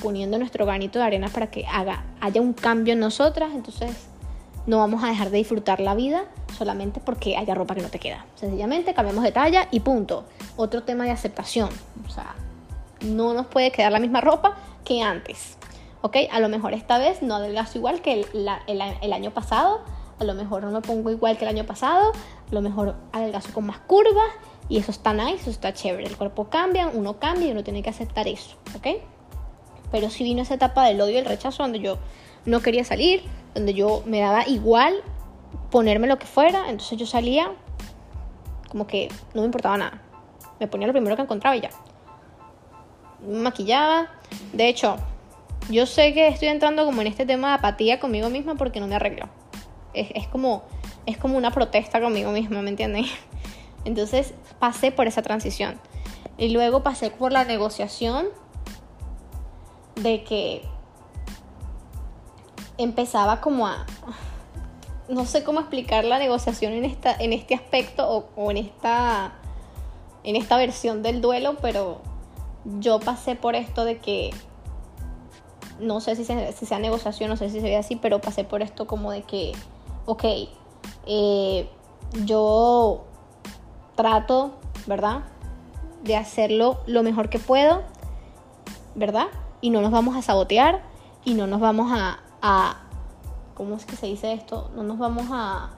poniendo 0.00 0.38
nuestro 0.38 0.66
granito 0.66 1.00
de 1.00 1.04
arena 1.04 1.28
para 1.28 1.50
que 1.50 1.66
haga, 1.66 2.04
haya 2.20 2.40
un 2.40 2.52
cambio 2.52 2.92
en 2.92 3.00
nosotras, 3.00 3.50
entonces 3.52 3.90
no 4.68 4.78
vamos 4.78 5.02
a 5.02 5.08
dejar 5.08 5.30
de 5.30 5.38
disfrutar 5.38 5.80
la 5.80 5.96
vida 5.96 6.26
solamente 6.60 7.00
porque 7.00 7.38
haya 7.38 7.54
ropa 7.54 7.74
que 7.74 7.80
no 7.80 7.88
te 7.88 7.98
queda. 7.98 8.26
Sencillamente 8.34 8.92
cambiamos 8.92 9.24
de 9.24 9.32
talla 9.32 9.66
y 9.70 9.80
punto. 9.80 10.24
Otro 10.58 10.82
tema 10.82 11.04
de 11.04 11.10
aceptación. 11.10 11.70
O 12.06 12.10
sea, 12.10 12.34
no 13.00 13.32
nos 13.32 13.46
puede 13.46 13.72
quedar 13.72 13.90
la 13.92 13.98
misma 13.98 14.20
ropa 14.20 14.58
que 14.84 15.00
antes. 15.00 15.56
¿ok? 16.02 16.16
A 16.30 16.38
lo 16.38 16.50
mejor 16.50 16.74
esta 16.74 16.98
vez 16.98 17.22
no 17.22 17.36
adelgazo 17.36 17.78
igual 17.78 18.02
que 18.02 18.26
el, 18.34 19.12
año 19.12 19.30
pasado, 19.30 19.80
a 20.18 20.24
lo 20.24 20.34
mejor 20.34 20.62
no 20.64 20.70
me 20.70 20.82
pongo 20.82 21.10
igual 21.10 21.38
que 21.38 21.44
el 21.46 21.48
año 21.48 21.64
pasado, 21.64 22.12
a 22.12 22.54
lo 22.54 22.60
mejor 22.60 22.94
adelgazo 23.12 23.54
con 23.54 23.66
más 23.66 23.78
curvas 23.78 24.30
y 24.68 24.76
eso 24.76 24.90
está 24.90 25.14
nice, 25.14 25.40
eso 25.40 25.50
está 25.50 25.72
chévere. 25.72 26.06
El 26.06 26.16
cuerpo 26.18 26.50
cambia, 26.50 26.88
uno 26.88 27.18
cambia 27.18 27.48
y 27.48 27.52
uno 27.52 27.64
tiene 27.64 27.82
que 27.82 27.88
aceptar 27.88 28.28
eso, 28.28 28.56
¿ok? 28.76 29.02
Pero 29.90 30.10
sí 30.10 30.24
vino 30.24 30.42
esa 30.42 30.54
etapa 30.54 30.84
del 30.84 31.00
odio 31.00 31.14
y 31.14 31.18
el 31.18 31.24
rechazo 31.24 31.62
donde 31.62 31.80
yo 31.80 31.96
no 32.44 32.60
quería 32.60 32.84
salir, 32.84 33.22
donde 33.54 33.72
yo 33.72 34.02
me 34.04 34.20
daba 34.20 34.46
igual 34.46 34.94
ponerme 35.70 36.06
lo 36.06 36.18
que 36.18 36.26
fuera, 36.26 36.68
entonces 36.70 36.98
yo 36.98 37.06
salía 37.06 37.52
como 38.70 38.86
que 38.86 39.08
no 39.34 39.42
me 39.42 39.46
importaba 39.46 39.76
nada. 39.76 40.02
Me 40.58 40.68
ponía 40.68 40.86
lo 40.86 40.92
primero 40.92 41.16
que 41.16 41.22
encontraba 41.22 41.56
y 41.56 41.60
ya. 41.60 41.70
Me 43.26 43.38
maquillaba. 43.38 44.08
De 44.52 44.68
hecho, 44.68 44.96
yo 45.68 45.86
sé 45.86 46.14
que 46.14 46.28
estoy 46.28 46.48
entrando 46.48 46.84
como 46.84 47.00
en 47.00 47.08
este 47.08 47.26
tema 47.26 47.48
de 47.48 47.54
apatía 47.54 48.00
conmigo 48.00 48.30
misma 48.30 48.54
porque 48.54 48.80
no 48.80 48.86
me 48.86 48.94
arreglo. 48.94 49.28
Es, 49.92 50.28
como, 50.28 50.62
es 51.06 51.18
como 51.18 51.36
una 51.36 51.50
protesta 51.50 52.00
conmigo 52.00 52.30
misma, 52.30 52.62
¿me 52.62 52.70
entienden? 52.70 53.06
Entonces 53.84 54.34
pasé 54.58 54.92
por 54.92 55.08
esa 55.08 55.22
transición. 55.22 55.80
Y 56.38 56.50
luego 56.50 56.82
pasé 56.82 57.10
por 57.10 57.32
la 57.32 57.44
negociación 57.44 58.26
de 59.96 60.22
que 60.22 60.62
empezaba 62.78 63.40
como 63.40 63.66
a... 63.66 63.84
No 65.10 65.26
sé 65.26 65.42
cómo 65.42 65.58
explicar 65.58 66.04
la 66.04 66.18
negociación 66.18 66.72
en, 66.72 66.84
esta, 66.84 67.14
en 67.14 67.32
este 67.32 67.56
aspecto 67.56 68.28
o, 68.36 68.50
en, 68.52 68.58
esta, 68.58 69.32
en 70.22 70.36
esta 70.36 70.56
versión 70.56 71.02
del 71.02 71.20
duelo, 71.20 71.56
pero 71.60 72.00
yo 72.78 73.00
pasé 73.00 73.34
por 73.34 73.56
esto 73.56 73.84
de 73.84 73.98
que 73.98 74.30
no 75.80 76.00
sé 76.00 76.14
si, 76.14 76.24
sea 76.24 76.78
negociación, 76.78 77.28
no 77.28 77.36
sé 77.36 77.50
si 77.50 77.60
se 77.60 77.76
así, 77.76 77.96
pero 77.96 78.20
pasé 78.20 78.44
por 78.44 78.62
esto 78.62 78.86
como 78.86 79.10
de 79.10 79.22
que, 79.22 79.52
ok, 80.06 80.24
eh, 81.06 81.68
yo 82.24 83.04
trato, 83.96 84.52
¿verdad? 84.86 85.24
De 86.04 86.16
hacerlo 86.16 86.82
lo 86.86 87.02
mejor 87.02 87.30
que 87.30 87.40
puedo, 87.40 87.82
¿verdad? 88.94 89.26
Y 89.60 89.70
no 89.70 89.80
nos 89.80 89.90
vamos 89.90 90.16
a 90.16 90.22
sabotear 90.22 90.82
y 91.24 91.34
no 91.34 91.48
nos 91.48 91.60
vamos 91.60 91.90
a 91.92 92.89
¿cómo 93.60 93.76
es 93.76 93.84
que 93.84 93.94
se 93.94 94.06
dice 94.06 94.32
esto? 94.32 94.70
No 94.74 94.82
nos 94.82 94.96
vamos 94.96 95.26
a, 95.30 95.68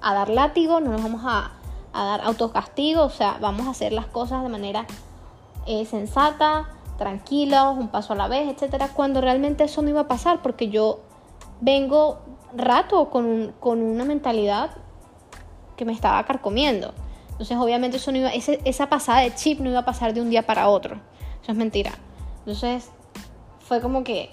a 0.00 0.14
dar 0.14 0.28
látigo, 0.28 0.78
no 0.78 0.92
nos 0.92 1.02
vamos 1.02 1.22
a, 1.24 1.50
a 1.92 2.04
dar 2.04 2.20
autocastigo, 2.20 3.02
o 3.02 3.10
sea, 3.10 3.36
vamos 3.40 3.66
a 3.66 3.70
hacer 3.70 3.92
las 3.92 4.06
cosas 4.06 4.44
de 4.44 4.48
manera 4.48 4.86
eh, 5.66 5.84
sensata, 5.86 6.68
tranquilos, 6.96 7.76
un 7.76 7.88
paso 7.88 8.12
a 8.12 8.16
la 8.16 8.28
vez, 8.28 8.48
etcétera, 8.48 8.90
cuando 8.94 9.20
realmente 9.20 9.64
eso 9.64 9.82
no 9.82 9.88
iba 9.88 10.02
a 10.02 10.06
pasar 10.06 10.40
porque 10.40 10.68
yo 10.68 11.00
vengo 11.60 12.20
rato 12.54 13.10
con, 13.10 13.56
con 13.58 13.82
una 13.82 14.04
mentalidad 14.04 14.70
que 15.76 15.84
me 15.84 15.92
estaba 15.92 16.24
carcomiendo. 16.26 16.94
Entonces, 17.32 17.56
obviamente, 17.56 17.96
eso 17.96 18.12
no 18.12 18.18
iba, 18.18 18.30
esa 18.30 18.88
pasada 18.88 19.22
de 19.22 19.34
chip 19.34 19.58
no 19.58 19.68
iba 19.68 19.80
a 19.80 19.84
pasar 19.84 20.14
de 20.14 20.20
un 20.20 20.30
día 20.30 20.46
para 20.46 20.68
otro. 20.68 21.00
Eso 21.42 21.50
es 21.50 21.58
mentira. 21.58 21.90
Entonces, 22.38 22.92
fue 23.58 23.80
como 23.80 24.04
que 24.04 24.30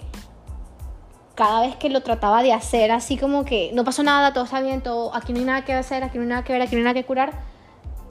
cada 1.36 1.60
vez 1.60 1.76
que 1.76 1.90
lo 1.90 2.00
trataba 2.02 2.42
de 2.42 2.52
hacer, 2.52 2.90
así 2.90 3.18
como 3.18 3.44
que 3.44 3.70
no 3.74 3.84
pasó 3.84 4.02
nada, 4.02 4.32
todo 4.32 4.44
está 4.44 4.60
bien, 4.62 4.80
todo, 4.80 5.14
aquí 5.14 5.34
no 5.34 5.38
hay 5.38 5.44
nada 5.44 5.64
que 5.64 5.74
hacer, 5.74 6.02
aquí 6.02 6.16
no 6.16 6.22
hay 6.22 6.30
nada 6.30 6.44
que 6.44 6.52
ver, 6.52 6.62
aquí 6.62 6.74
no 6.74 6.78
hay 6.78 6.84
nada 6.84 6.94
que 6.94 7.04
curar, 7.04 7.32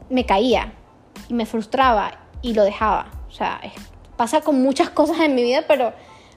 me 0.10 0.26
caía 0.26 0.74
y 1.28 1.34
me 1.34 1.48
frustraba 1.48 2.20
y 2.44 2.54
lo 2.54 2.64
dejaba. 2.64 3.08
O 3.28 3.32
sea, 3.32 3.60
pasa 4.16 4.42
con 4.42 4.62
muchas 4.62 4.90
cosas 4.92 5.20
en 5.22 5.34
mi 5.34 5.42
vida, 5.42 5.64
pero, 5.68 5.92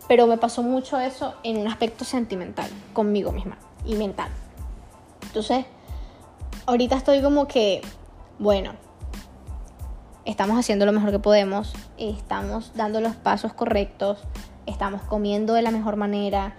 pero 0.09 0.27
me 0.27 0.39
pasó 0.39 0.63
mucho 0.63 0.99
eso 0.99 1.35
en 1.43 1.59
un 1.59 1.69
aspecto 1.69 2.05
sentimental, 2.07 2.71
conmigo 2.95 3.33
misma 3.33 3.59
y 3.85 3.95
mental. 3.95 4.31
Entonces, 5.25 5.67
ahorita 6.65 6.97
estoy 6.97 7.21
como 7.21 7.47
que, 7.47 7.83
bueno, 8.39 8.73
estamos 10.25 10.59
haciendo 10.59 10.87
lo 10.87 10.93
mejor 10.93 11.11
que 11.11 11.19
podemos, 11.19 11.75
estamos 11.99 12.73
dando 12.75 13.03
los 13.03 13.15
pasos 13.15 13.53
correctos, 13.53 14.21
estamos 14.65 15.03
comiendo 15.03 15.53
de 15.53 15.61
la 15.61 15.71
mejor 15.71 15.97
manera, 15.97 16.57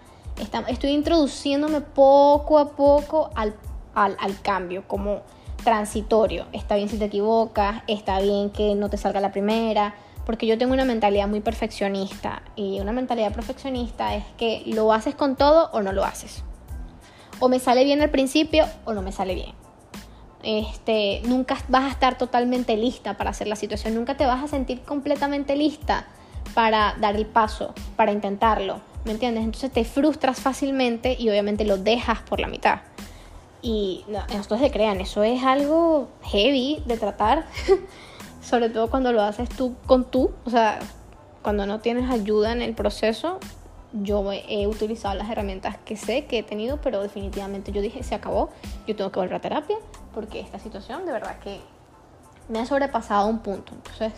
estoy 0.67 0.91
introduciéndome 0.91 1.81
poco 1.81 2.57
a 2.59 2.69
poco 2.69 3.29
al, 3.35 3.55
al, 3.93 4.15
al 4.19 4.41
cambio, 4.41 4.87
como 4.87 5.21
transitorio. 5.63 6.45
Está 6.51 6.75
bien 6.75 6.89
si 6.89 6.97
te 6.97 7.05
equivocas, 7.05 7.83
está 7.87 8.19
bien 8.19 8.49
que 8.49 8.75
no 8.75 8.89
te 8.89 8.97
salga 8.97 9.19
la 9.19 9.31
primera, 9.31 9.95
porque 10.25 10.45
yo 10.45 10.57
tengo 10.57 10.73
una 10.73 10.85
mentalidad 10.85 11.27
muy 11.27 11.41
perfeccionista 11.41 12.43
y 12.55 12.79
una 12.79 12.91
mentalidad 12.91 13.33
perfeccionista 13.33 14.15
es 14.15 14.23
que 14.37 14.63
lo 14.67 14.93
haces 14.93 15.15
con 15.15 15.35
todo 15.35 15.69
o 15.71 15.81
no 15.81 15.91
lo 15.91 16.03
haces. 16.03 16.43
O 17.39 17.49
me 17.49 17.59
sale 17.59 17.83
bien 17.83 18.01
al 18.01 18.09
principio 18.09 18.65
o 18.85 18.93
no 18.93 19.01
me 19.01 19.11
sale 19.11 19.33
bien. 19.33 19.53
Este, 20.43 21.21
nunca 21.25 21.57
vas 21.67 21.83
a 21.83 21.89
estar 21.89 22.17
totalmente 22.17 22.77
lista 22.77 23.17
para 23.17 23.31
hacer 23.31 23.47
la 23.47 23.55
situación, 23.55 23.95
nunca 23.95 24.15
te 24.15 24.25
vas 24.25 24.43
a 24.43 24.47
sentir 24.47 24.81
completamente 24.81 25.55
lista 25.55 26.05
para 26.53 26.95
dar 26.99 27.15
el 27.15 27.25
paso, 27.25 27.73
para 27.95 28.11
intentarlo, 28.11 28.81
¿me 29.05 29.11
entiendes? 29.11 29.43
Entonces 29.43 29.71
te 29.71 29.83
frustras 29.85 30.39
fácilmente 30.39 31.15
y 31.19 31.29
obviamente 31.29 31.65
lo 31.65 31.77
dejas 31.77 32.21
por 32.21 32.39
la 32.39 32.47
mitad. 32.47 32.81
Y 33.61 34.05
no, 34.07 34.19
esto 34.29 34.57
se 34.57 34.71
crean, 34.71 35.01
eso 35.01 35.23
es 35.23 35.43
algo 35.43 36.09
heavy 36.23 36.81
de 36.85 36.97
tratar. 36.97 37.45
sobre 38.41 38.69
todo 38.69 38.89
cuando 38.89 39.11
lo 39.11 39.21
haces 39.21 39.49
tú 39.49 39.75
con 39.85 40.05
tú, 40.05 40.31
o 40.45 40.49
sea, 40.49 40.79
cuando 41.41 41.65
no 41.65 41.79
tienes 41.79 42.09
ayuda 42.09 42.51
en 42.51 42.61
el 42.61 42.73
proceso, 42.73 43.39
yo 43.93 44.31
he 44.31 44.67
utilizado 44.67 45.15
las 45.15 45.29
herramientas 45.29 45.77
que 45.85 45.95
sé 45.97 46.25
que 46.25 46.39
he 46.39 46.43
tenido, 46.43 46.79
pero 46.81 47.01
definitivamente 47.01 47.71
yo 47.71 47.81
dije, 47.81 48.03
se 48.03 48.15
acabó, 48.15 48.49
yo 48.87 48.95
tengo 48.95 49.11
que 49.11 49.19
volver 49.19 49.35
a 49.35 49.41
terapia, 49.41 49.77
porque 50.13 50.39
esta 50.39 50.59
situación 50.59 51.05
de 51.05 51.11
verdad 51.11 51.39
que 51.39 51.59
me 52.49 52.59
ha 52.59 52.65
sobrepasado 52.65 53.27
un 53.27 53.39
punto. 53.39 53.73
Entonces, 53.73 54.13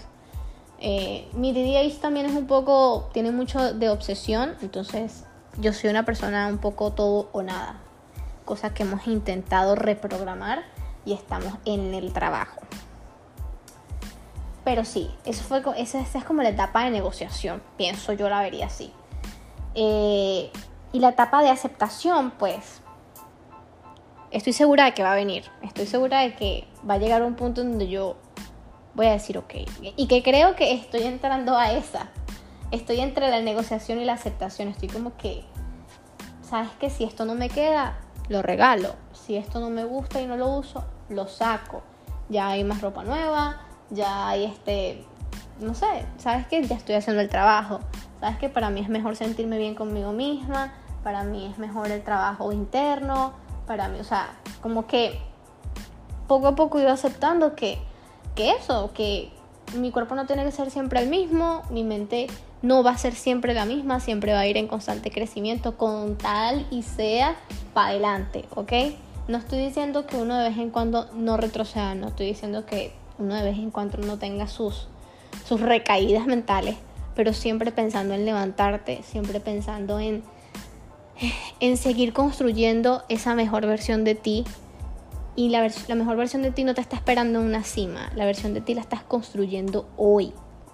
eh, 0.84 1.28
mi 1.34 1.54
DDH 1.54 2.00
también 2.00 2.26
es 2.26 2.36
un 2.36 2.48
poco, 2.48 3.10
tiene 3.14 3.32
mucho 3.32 3.74
de 3.76 3.90
obsesión, 3.90 4.56
entonces 4.64 5.26
yo 5.60 5.74
soy 5.74 5.92
una 5.92 6.06
persona 6.06 6.48
un 6.48 6.58
poco 6.58 6.92
todo 6.92 7.30
o 7.34 7.44
nada, 7.44 7.76
cosa 8.46 8.74
que 8.74 8.82
hemos 8.82 9.06
intentado 9.06 9.76
reprogramar 9.76 10.64
y 11.06 11.14
estamos 11.14 11.54
en 11.66 11.94
el 11.94 12.12
trabajo. 12.14 12.62
Pero 14.64 14.84
sí, 14.84 15.12
eso 15.24 15.44
fue, 15.44 15.62
esa, 15.78 16.00
es 16.00 16.24
como 16.24 16.42
la 16.42 16.50
etapa 16.50 16.84
de 16.84 16.90
negociación, 16.90 17.62
pienso 17.78 18.14
yo 18.14 18.28
la 18.28 18.42
vería 18.42 18.66
así. 18.66 18.92
Eh, 19.76 20.52
y 20.94 21.00
la 21.00 21.10
etapa 21.10 21.44
de 21.44 21.50
aceptación, 21.50 22.32
pues, 22.32 22.82
estoy 24.32 24.54
segura 24.54 24.86
de 24.86 24.94
que 24.96 25.04
va 25.04 25.12
a 25.12 25.16
venir. 25.16 25.46
Estoy 25.62 25.86
segura 25.86 26.22
de 26.22 26.36
que 26.36 26.68
va 26.90 26.96
a 26.96 26.98
llegar 26.98 27.22
un 27.22 27.36
punto 27.36 27.64
donde 27.64 27.88
yo 27.88 28.18
voy 28.96 29.08
a 29.08 29.12
decir, 29.12 29.38
ok. 29.38 29.54
Y 29.96 30.08
que 30.08 30.24
creo 30.24 30.56
que 30.56 30.74
estoy 30.74 31.04
entrando 31.04 31.58
a 31.58 31.72
esa. 31.74 32.10
Estoy 32.72 33.00
entre 33.00 33.30
la 33.30 33.42
negociación 33.42 34.00
y 34.00 34.06
la 34.06 34.14
aceptación. 34.14 34.68
Estoy 34.68 34.90
como 34.90 35.18
que, 35.18 35.44
¿sabes 36.42 36.70
que 36.80 36.90
Si 36.90 37.04
esto 37.04 37.26
no 37.26 37.36
me 37.36 37.50
queda, 37.50 38.00
lo 38.30 38.42
regalo. 38.42 38.96
Si 39.14 39.36
esto 39.36 39.60
no 39.60 39.70
me 39.70 39.84
gusta 39.84 40.22
y 40.22 40.28
no 40.28 40.38
lo 40.38 40.50
uso, 40.50 40.84
lo 41.10 41.28
saco. 41.28 41.84
Ya 42.30 42.48
hay 42.48 42.64
más 42.64 42.82
ropa 42.82 43.04
nueva, 43.04 43.62
ya 43.90 44.30
hay 44.30 44.46
este, 44.46 45.06
no 45.60 45.76
sé, 45.76 46.06
sabes 46.18 46.48
que 46.48 46.64
ya 46.64 46.76
estoy 46.76 46.96
haciendo 46.96 47.22
el 47.22 47.30
trabajo, 47.30 47.80
sabes 48.20 48.38
que 48.38 48.50
para 48.50 48.70
mí 48.70 48.82
es 48.82 48.90
mejor 48.90 49.16
sentirme 49.16 49.58
bien 49.58 49.76
conmigo 49.76 50.12
misma, 50.12 50.74
para 51.04 51.24
mí 51.24 51.50
es 51.52 51.58
mejor 51.58 51.92
el 51.92 52.04
trabajo 52.04 52.52
interno, 52.52 53.34
para 53.68 53.88
mí, 53.88 54.00
o 54.00 54.04
sea, 54.04 54.30
como 54.62 54.88
que 54.88 55.20
poco 56.28 56.48
a 56.48 56.56
poco 56.56 56.80
iba 56.80 56.92
aceptando 56.92 57.56
que, 57.56 57.80
que 58.36 58.52
eso, 58.52 58.92
que 58.94 59.30
mi 59.76 59.92
cuerpo 59.92 60.16
no 60.16 60.26
tiene 60.26 60.44
que 60.44 60.52
ser 60.52 60.72
siempre 60.72 61.02
el 61.02 61.10
mismo, 61.10 61.64
mi 61.70 61.84
mente 61.84 62.28
no 62.62 62.84
va 62.84 62.92
a 62.92 62.98
ser 62.98 63.16
siempre 63.16 63.54
la 63.54 63.66
misma, 63.66 64.00
siempre 64.00 64.34
va 64.34 64.42
a 64.42 64.48
ir 64.48 64.58
en 64.58 64.68
constante 64.68 65.12
crecimiento 65.12 65.78
con 65.78 66.18
tal 66.18 66.68
y 66.70 66.84
sea 66.84 67.36
para 67.74 67.90
adelante, 67.90 68.46
¿ok? 68.56 68.72
No 69.28 69.38
estoy 69.38 69.60
diciendo 69.60 70.06
que 70.06 70.18
uno 70.18 70.38
de 70.38 70.50
vez 70.50 70.58
en 70.58 70.70
cuando 70.70 71.10
no 71.14 71.38
retroceda, 71.38 71.96
no 71.96 72.10
estoy 72.10 72.28
diciendo 72.28 72.66
que 72.66 72.92
uno 73.18 73.36
de 73.36 73.44
vez 73.44 73.58
en 73.58 73.72
cuando 73.72 73.98
no 73.98 74.18
tenga 74.18 74.48
sus, 74.48 74.88
sus 75.48 75.62
recaídas 75.62 76.28
mentales, 76.28 76.76
pero 77.16 77.34
siempre 77.34 77.72
pensando 77.72 78.14
en 78.14 78.26
levantarte, 78.26 79.02
siempre 79.04 79.40
pensando 79.40 80.00
en, 80.00 80.24
en 81.60 81.78
seguir 81.78 82.14
construyendo 82.14 83.04
esa 83.10 83.36
mejor 83.36 83.66
versión 83.66 84.04
de 84.04 84.16
ti. 84.16 84.44
Y 85.36 85.50
la, 85.50 85.70
la 85.88 85.96
mejor 85.96 86.18
versión 86.18 86.42
de 86.42 86.52
ti 86.52 86.64
no 86.64 86.74
te 86.74 86.82
está 86.82 86.96
esperando 86.96 87.40
en 87.40 87.46
una 87.46 87.64
cima, 87.64 88.12
la 88.16 88.26
versión 88.26 88.54
de 88.54 88.62
ti 88.62 88.74
la 88.74 88.82
estás 88.82 89.04
construyendo 89.04 89.88
hoy. 89.98 90.34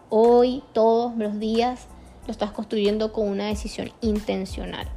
Hoy, 0.09 0.63
todos 0.73 1.15
los 1.15 1.39
días, 1.39 1.87
lo 2.25 2.31
estás 2.31 2.51
construyendo 2.51 3.13
con 3.13 3.27
una 3.27 3.45
decisión 3.47 3.91
intencional. 4.01 4.87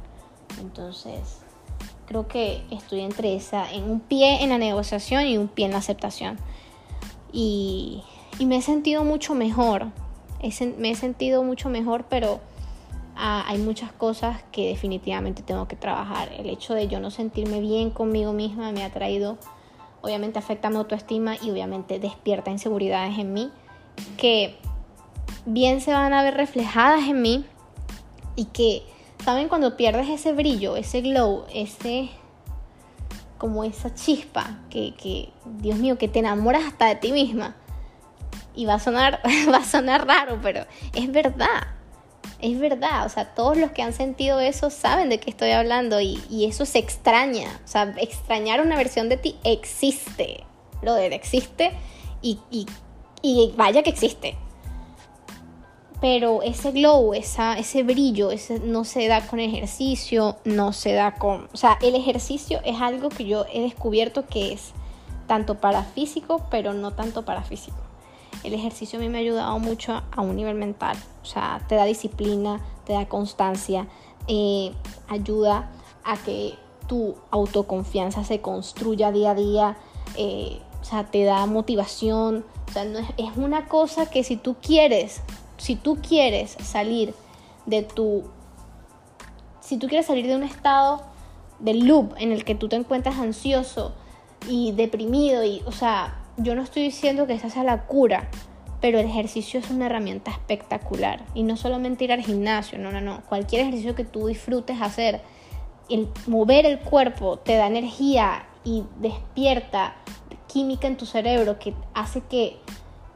Entonces, 0.59 1.39
creo 2.07 2.27
que 2.27 2.63
estoy 2.71 3.01
entre 3.01 3.35
esa, 3.35 3.71
en 3.71 3.83
un 3.83 3.99
pie 3.99 4.43
en 4.43 4.49
la 4.49 4.57
negociación 4.57 5.25
y 5.27 5.37
un 5.37 5.47
pie 5.47 5.65
en 5.65 5.71
la 5.71 5.77
aceptación 5.77 6.37
y, 7.31 8.03
me 8.39 8.57
he 8.57 8.61
sentido 8.61 9.03
mucho 9.03 9.35
mejor. 9.35 9.87
me 10.77 10.91
he 10.91 10.95
sentido 10.95 11.43
mucho 11.43 11.69
mejor, 11.69 12.05
pero 12.09 12.41
ah, 13.21 13.45
hay 13.47 13.59
muchas 13.59 13.93
cosas 13.93 14.43
que 14.51 14.67
definitivamente 14.67 15.43
tengo 15.43 15.67
que 15.67 15.75
trabajar. 15.75 16.33
El 16.33 16.49
hecho 16.49 16.73
de 16.73 16.87
yo 16.87 16.99
no 16.99 17.11
sentirme 17.11 17.61
bien 17.61 17.91
conmigo 17.91 18.33
misma 18.33 18.71
me 18.71 18.83
ha 18.83 18.91
traído, 18.91 19.37
obviamente 20.01 20.39
afecta 20.39 20.69
mi 20.69 20.77
autoestima 20.77 21.35
y 21.41 21.51
obviamente 21.51 21.99
despierta 21.99 22.49
inseguridades 22.49 23.17
en 23.19 23.31
mí 23.31 23.51
que 24.17 24.57
bien 25.45 25.81
se 25.81 25.93
van 25.93 26.13
a 26.13 26.23
ver 26.23 26.33
reflejadas 26.33 27.07
en 27.07 27.21
mí 27.21 27.45
y 28.35 28.45
que, 28.45 28.83
¿saben? 29.23 29.47
Cuando 29.47 29.77
pierdes 29.77 30.09
ese 30.09 30.33
brillo, 30.33 30.75
ese 30.75 31.01
glow, 31.01 31.45
ese 31.53 32.09
como 33.37 33.63
esa 33.63 33.93
chispa 33.93 34.59
que, 34.69 34.93
que, 34.95 35.29
Dios 35.45 35.79
mío, 35.79 35.97
que 35.97 36.07
te 36.07 36.19
enamoras 36.19 36.63
hasta 36.63 36.87
de 36.87 36.95
ti 36.95 37.11
misma. 37.11 37.55
Y 38.53 38.65
va 38.65 38.75
a 38.75 38.79
sonar, 38.79 39.19
va 39.51 39.57
a 39.57 39.65
sonar 39.65 40.05
raro, 40.05 40.39
pero 40.41 40.65
es 40.93 41.11
verdad. 41.11 41.80
Es 42.41 42.59
verdad, 42.59 43.05
o 43.05 43.09
sea, 43.09 43.33
todos 43.35 43.57
los 43.57 43.71
que 43.71 43.83
han 43.83 43.93
sentido 43.93 44.39
eso 44.39 44.69
saben 44.69 45.09
de 45.09 45.19
qué 45.19 45.29
estoy 45.29 45.51
hablando 45.51 46.01
y, 46.01 46.19
eso 46.45 46.65
se 46.65 46.79
extraña. 46.79 47.61
O 47.63 47.67
sea, 47.67 47.93
extrañar 47.97 48.61
una 48.61 48.75
versión 48.75 49.09
de 49.09 49.17
ti 49.17 49.35
existe. 49.43 50.43
Brother, 50.81 51.13
existe 51.13 51.71
y, 52.21 52.37
vaya 53.55 53.83
que 53.83 53.89
existe 53.89 54.35
pero 56.01 56.41
ese 56.41 56.71
glow, 56.71 57.13
ese 57.13 57.83
brillo, 57.83 58.31
ese 58.31 58.59
no 58.59 58.85
se 58.85 59.07
da 59.07 59.27
con 59.27 59.39
ejercicio, 59.39 60.35
no 60.45 60.73
se 60.73 60.93
da 60.93 61.13
con... 61.13 61.47
O 61.53 61.57
sea, 61.57 61.77
el 61.79 61.93
ejercicio 61.93 62.59
es 62.65 62.81
algo 62.81 63.09
que 63.09 63.25
yo 63.25 63.45
he 63.53 63.61
descubierto 63.61 64.25
que 64.25 64.51
es 64.51 64.71
tanto 65.27 65.61
para 65.61 65.83
físico, 65.83 66.43
pero 66.49 66.73
no 66.73 66.91
tanto 66.91 67.23
para 67.23 67.43
físico. 67.43 67.77
El 68.43 68.53
ejercicio 68.53 68.97
a 68.97 69.01
mí 69.01 69.09
me 69.09 69.19
ha 69.19 69.21
ayudado 69.21 69.59
mucho 69.59 70.01
a 70.11 70.21
un 70.21 70.35
nivel 70.35 70.55
mental, 70.55 70.97
o 71.21 71.25
sea, 71.25 71.63
te 71.67 71.75
da 71.75 71.85
disciplina, 71.85 72.59
te 72.85 72.93
da 72.93 73.07
constancia, 73.07 73.87
eh, 74.27 74.71
ayuda 75.07 75.71
a 76.03 76.17
que 76.17 76.55
tu 76.87 77.15
autoconfianza 77.29 78.23
se 78.23 78.41
construya 78.41 79.11
día 79.11 79.31
a 79.31 79.35
día, 79.35 79.77
eh, 80.15 80.59
o 80.81 80.83
sea, 80.83 81.05
te 81.05 81.23
da 81.23 81.45
motivación, 81.45 82.45
o 82.67 82.71
sea, 82.71 82.85
no 82.85 82.99
es, 82.99 83.07
es 83.17 83.37
una 83.37 83.67
cosa 83.67 84.09
que 84.09 84.23
si 84.23 84.37
tú 84.37 84.55
quieres 84.61 85.21
si 85.61 85.75
tú 85.75 85.99
quieres 86.01 86.57
salir 86.63 87.13
de 87.67 87.83
tu... 87.83 88.23
Si 89.59 89.77
tú 89.77 89.87
quieres 89.87 90.07
salir 90.07 90.25
de 90.25 90.35
un 90.35 90.41
estado 90.41 91.03
de 91.59 91.75
loop 91.75 92.15
en 92.17 92.31
el 92.31 92.43
que 92.43 92.55
tú 92.55 92.67
te 92.67 92.75
encuentras 92.75 93.19
ansioso 93.19 93.93
y 94.49 94.71
deprimido 94.71 95.43
y, 95.43 95.61
o 95.67 95.71
sea, 95.71 96.20
yo 96.43 96.55
no 96.55 96.63
estoy 96.63 96.83
diciendo 96.83 97.27
que 97.27 97.33
esa 97.33 97.49
sea 97.49 97.63
la 97.63 97.85
cura, 97.85 98.29
pero 98.79 98.99
el 98.99 99.05
ejercicio 99.05 99.59
es 99.59 99.69
una 99.69 99.85
herramienta 99.85 100.31
espectacular 100.31 101.23
y 101.33 101.43
no 101.43 101.55
solamente 101.55 102.03
ir 102.03 102.11
al 102.11 102.21
gimnasio, 102.21 102.79
no, 102.79 102.91
no, 102.91 103.01
no, 103.01 103.21
cualquier 103.27 103.61
ejercicio 103.61 103.95
que 103.95 104.05
tú 104.05 104.27
disfrutes 104.27 104.81
hacer, 104.81 105.21
el 105.89 106.07
mover 106.27 106.65
el 106.65 106.79
cuerpo 106.79 107.37
te 107.37 107.55
da 107.55 107.67
energía 107.67 108.45
y 108.63 108.83
despierta 108.99 109.95
química 110.47 110.87
en 110.87 110.97
tu 110.97 111.05
cerebro 111.05 111.59
que 111.59 111.73
hace 111.93 112.21
que, 112.21 112.57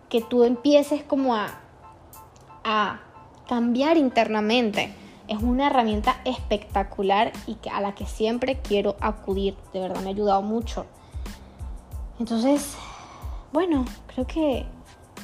que 0.09 0.21
tú 0.21 0.43
empieces 0.43 1.03
como 1.03 1.35
a 1.35 1.61
a 2.65 2.99
cambiar 3.47 3.95
internamente. 3.95 4.93
Es 5.27 5.41
una 5.41 5.67
herramienta 5.67 6.17
espectacular 6.25 7.31
y 7.47 7.55
que, 7.55 7.69
a 7.69 7.79
la 7.79 7.95
que 7.95 8.05
siempre 8.05 8.59
quiero 8.59 8.97
acudir. 8.99 9.55
De 9.71 9.79
verdad 9.79 10.01
me 10.01 10.07
ha 10.07 10.09
ayudado 10.09 10.41
mucho. 10.41 10.85
Entonces, 12.19 12.75
bueno, 13.55 13.85
creo 14.07 14.27
que 14.27 14.65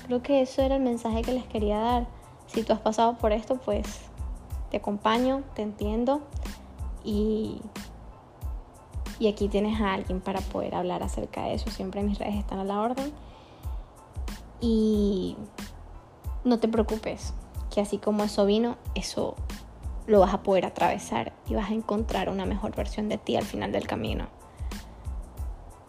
creo 0.08 0.24
que 0.24 0.42
eso 0.42 0.62
era 0.62 0.78
el 0.78 0.82
mensaje 0.82 1.22
que 1.22 1.34
les 1.34 1.44
quería 1.48 1.80
dar. 1.80 2.08
Si 2.48 2.64
tú 2.64 2.72
has 2.72 2.80
pasado 2.80 3.18
por 3.18 3.34
esto, 3.34 3.58
pues 3.58 3.86
te 4.70 4.78
acompaño, 4.78 5.44
te 5.54 5.64
entiendo 5.64 6.22
y 7.04 7.62
y 9.20 9.28
aquí 9.28 9.50
tienes 9.50 9.82
a 9.82 9.94
alguien 9.94 10.22
para 10.22 10.40
poder 10.40 10.76
hablar 10.76 11.04
acerca 11.04 11.44
de 11.44 11.56
eso. 11.56 11.70
Siempre 11.70 12.04
mis 12.04 12.20
redes 12.20 12.36
están 12.36 12.60
a 12.60 12.64
la 12.64 12.80
orden. 12.80 13.12
Y 14.62 15.36
no 16.46 16.58
te 16.58 16.70
preocupes, 16.70 17.34
que 17.70 17.82
así 17.82 17.98
como 17.98 18.24
eso 18.24 18.46
vino, 18.46 18.78
eso 18.96 19.36
lo 20.08 20.22
vas 20.22 20.34
a 20.34 20.42
poder 20.42 20.66
atravesar 20.66 21.34
y 21.50 21.54
vas 21.56 21.70
a 21.70 21.74
encontrar 21.74 22.30
una 22.30 22.46
mejor 22.46 22.74
versión 22.78 23.10
de 23.10 23.18
ti 23.18 23.36
al 23.36 23.44
final 23.44 23.74
del 23.74 23.88
camino. 23.88 24.28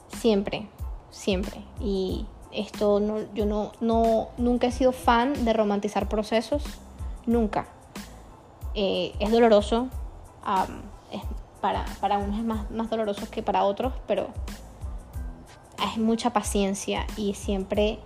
Siempre, 0.09 0.66
siempre. 1.12 1.62
Y 1.79 2.27
esto 2.51 2.98
no, 2.98 3.20
yo 3.35 3.46
no, 3.46 3.70
no, 3.81 4.31
nunca 4.38 4.66
he 4.66 4.72
sido 4.72 4.90
fan 4.90 5.44
de 5.44 5.53
romantizar 5.53 6.09
procesos, 6.09 6.64
nunca. 7.27 7.68
Eh, 8.75 9.14
es 9.20 9.31
doloroso, 9.31 9.88
es 11.12 11.22
para, 11.61 11.85
para 12.01 12.18
unos 12.18 12.38
es 12.38 12.44
más, 12.44 12.90
doloroso 12.90 13.31
que 13.31 13.42
para 13.42 13.62
otros, 13.62 13.92
pero 14.09 14.29
es 15.83 15.98
mucha 15.98 16.33
paciencia 16.33 17.07
y 17.16 17.35
siempre 17.35 18.01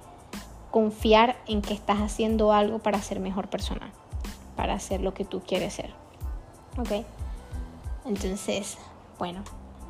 confiar 0.70 1.36
en 1.46 1.62
que 1.62 1.72
estás 1.72 2.00
haciendo 2.00 2.52
algo 2.52 2.80
para 2.80 3.00
ser 3.00 3.20
mejor 3.20 3.48
persona, 3.48 3.90
para 4.56 4.74
hacer 4.74 5.00
lo 5.00 5.14
que 5.14 5.24
tú 5.24 5.40
quieres 5.40 5.72
ser. 5.72 5.94
¿Ok? 6.78 7.06
Entonces, 8.04 8.76
bueno, 9.18 9.42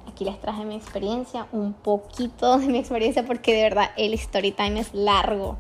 aquí 0.09 0.25
les 0.25 0.41
traje 0.41 0.65
mi 0.65 0.77
experiencia, 0.77 1.47
un 1.53 1.73
poquito 1.73 2.59
de 2.59 2.67
mi 2.67 2.79
experiencia 2.79 3.25
porque 3.25 3.55
de 3.55 3.63
verdad 3.63 3.91
el 3.97 4.15
story 4.15 4.53
time 4.53 4.81
es 4.81 4.95
largo. 4.95 5.57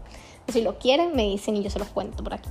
Si 0.48 0.62
lo 0.62 0.78
quieren, 0.78 1.14
me 1.14 1.24
dicen 1.24 1.56
y 1.56 1.62
yo 1.62 1.70
se 1.70 1.78
los 1.78 1.88
cuento 1.88 2.22
por 2.22 2.34
aquí. 2.34 2.48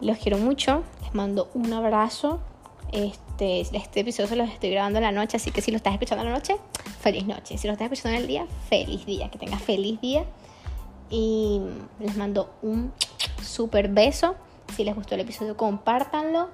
Los 0.00 0.18
quiero 0.18 0.38
mucho, 0.38 0.82
les 1.02 1.14
mando 1.14 1.50
un 1.54 1.72
abrazo. 1.72 2.40
Este, 2.92 3.60
este 3.60 4.00
episodio 4.00 4.28
se 4.28 4.36
los 4.36 4.48
estoy 4.48 4.70
grabando 4.70 4.98
en 4.98 5.04
la 5.04 5.12
noche, 5.12 5.36
así 5.36 5.50
que 5.50 5.60
si 5.60 5.70
lo 5.70 5.76
estás 5.76 5.92
escuchando 5.92 6.24
en 6.24 6.30
la 6.30 6.36
noche, 6.36 6.56
feliz 7.00 7.26
noche. 7.26 7.58
Si 7.58 7.66
lo 7.66 7.74
estás 7.74 7.92
escuchando 7.92 8.16
en 8.16 8.22
el 8.22 8.26
día, 8.26 8.46
feliz 8.68 9.04
día. 9.04 9.30
Que 9.30 9.38
tengas 9.38 9.62
feliz 9.62 10.00
día 10.00 10.24
y 11.10 11.60
les 11.98 12.16
mando 12.16 12.50
un 12.62 12.92
super 13.42 13.88
beso. 13.88 14.36
Si 14.74 14.84
les 14.84 14.94
gustó 14.94 15.14
el 15.14 15.20
episodio, 15.20 15.56
compártanlo. 15.56 16.48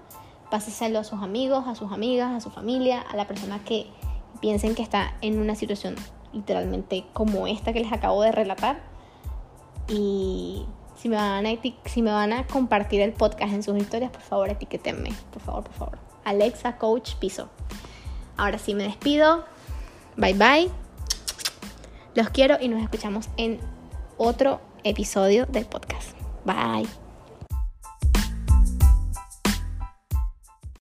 Páseselo 0.51 0.99
a 0.99 1.05
sus 1.05 1.23
amigos, 1.23 1.65
a 1.67 1.75
sus 1.75 1.93
amigas, 1.93 2.33
a 2.33 2.41
su 2.41 2.51
familia, 2.51 3.01
a 3.01 3.17
la 3.17 3.27
persona 3.27 3.63
que 3.65 3.87
piensen 4.41 4.75
que 4.75 4.83
está 4.83 5.15
en 5.21 5.39
una 5.39 5.55
situación 5.55 5.97
literalmente 6.33 7.05
como 7.13 7.47
esta 7.47 7.73
que 7.73 7.81
les 7.81 7.93
acabo 7.93 8.23
de 8.23 8.33
relatar. 8.33 8.81
Y 9.89 10.65
si 10.97 11.09
me 11.09 11.17
van 11.17 11.47
a, 11.47 11.51
si 11.85 12.03
me 12.03 12.11
van 12.11 12.33
a 12.33 12.47
compartir 12.47 13.01
el 13.01 13.13
podcast 13.13 13.53
en 13.53 13.63
sus 13.63 13.77
historias, 13.77 14.11
por 14.11 14.23
favor 14.23 14.51
etiquétenme. 14.51 15.13
Por 15.33 15.43
favor, 15.43 15.65
por 15.65 15.73
favor. 15.73 15.99
Alexa 16.25 16.77
Coach 16.77 17.15
Piso. 17.17 17.49
Ahora 18.37 18.59
sí 18.59 18.75
me 18.75 18.85
despido. 18.85 19.45
Bye 20.17 20.35
bye. 20.35 20.71
Los 22.15 22.31
quiero 22.31 22.57
y 22.61 22.69
nos 22.69 22.83
escuchamos 22.83 23.29
en 23.37 23.61
otro 24.17 24.61
episodio 24.85 25.47
del 25.47 25.67
podcast. 25.67 26.17
Bye. 26.45 27.06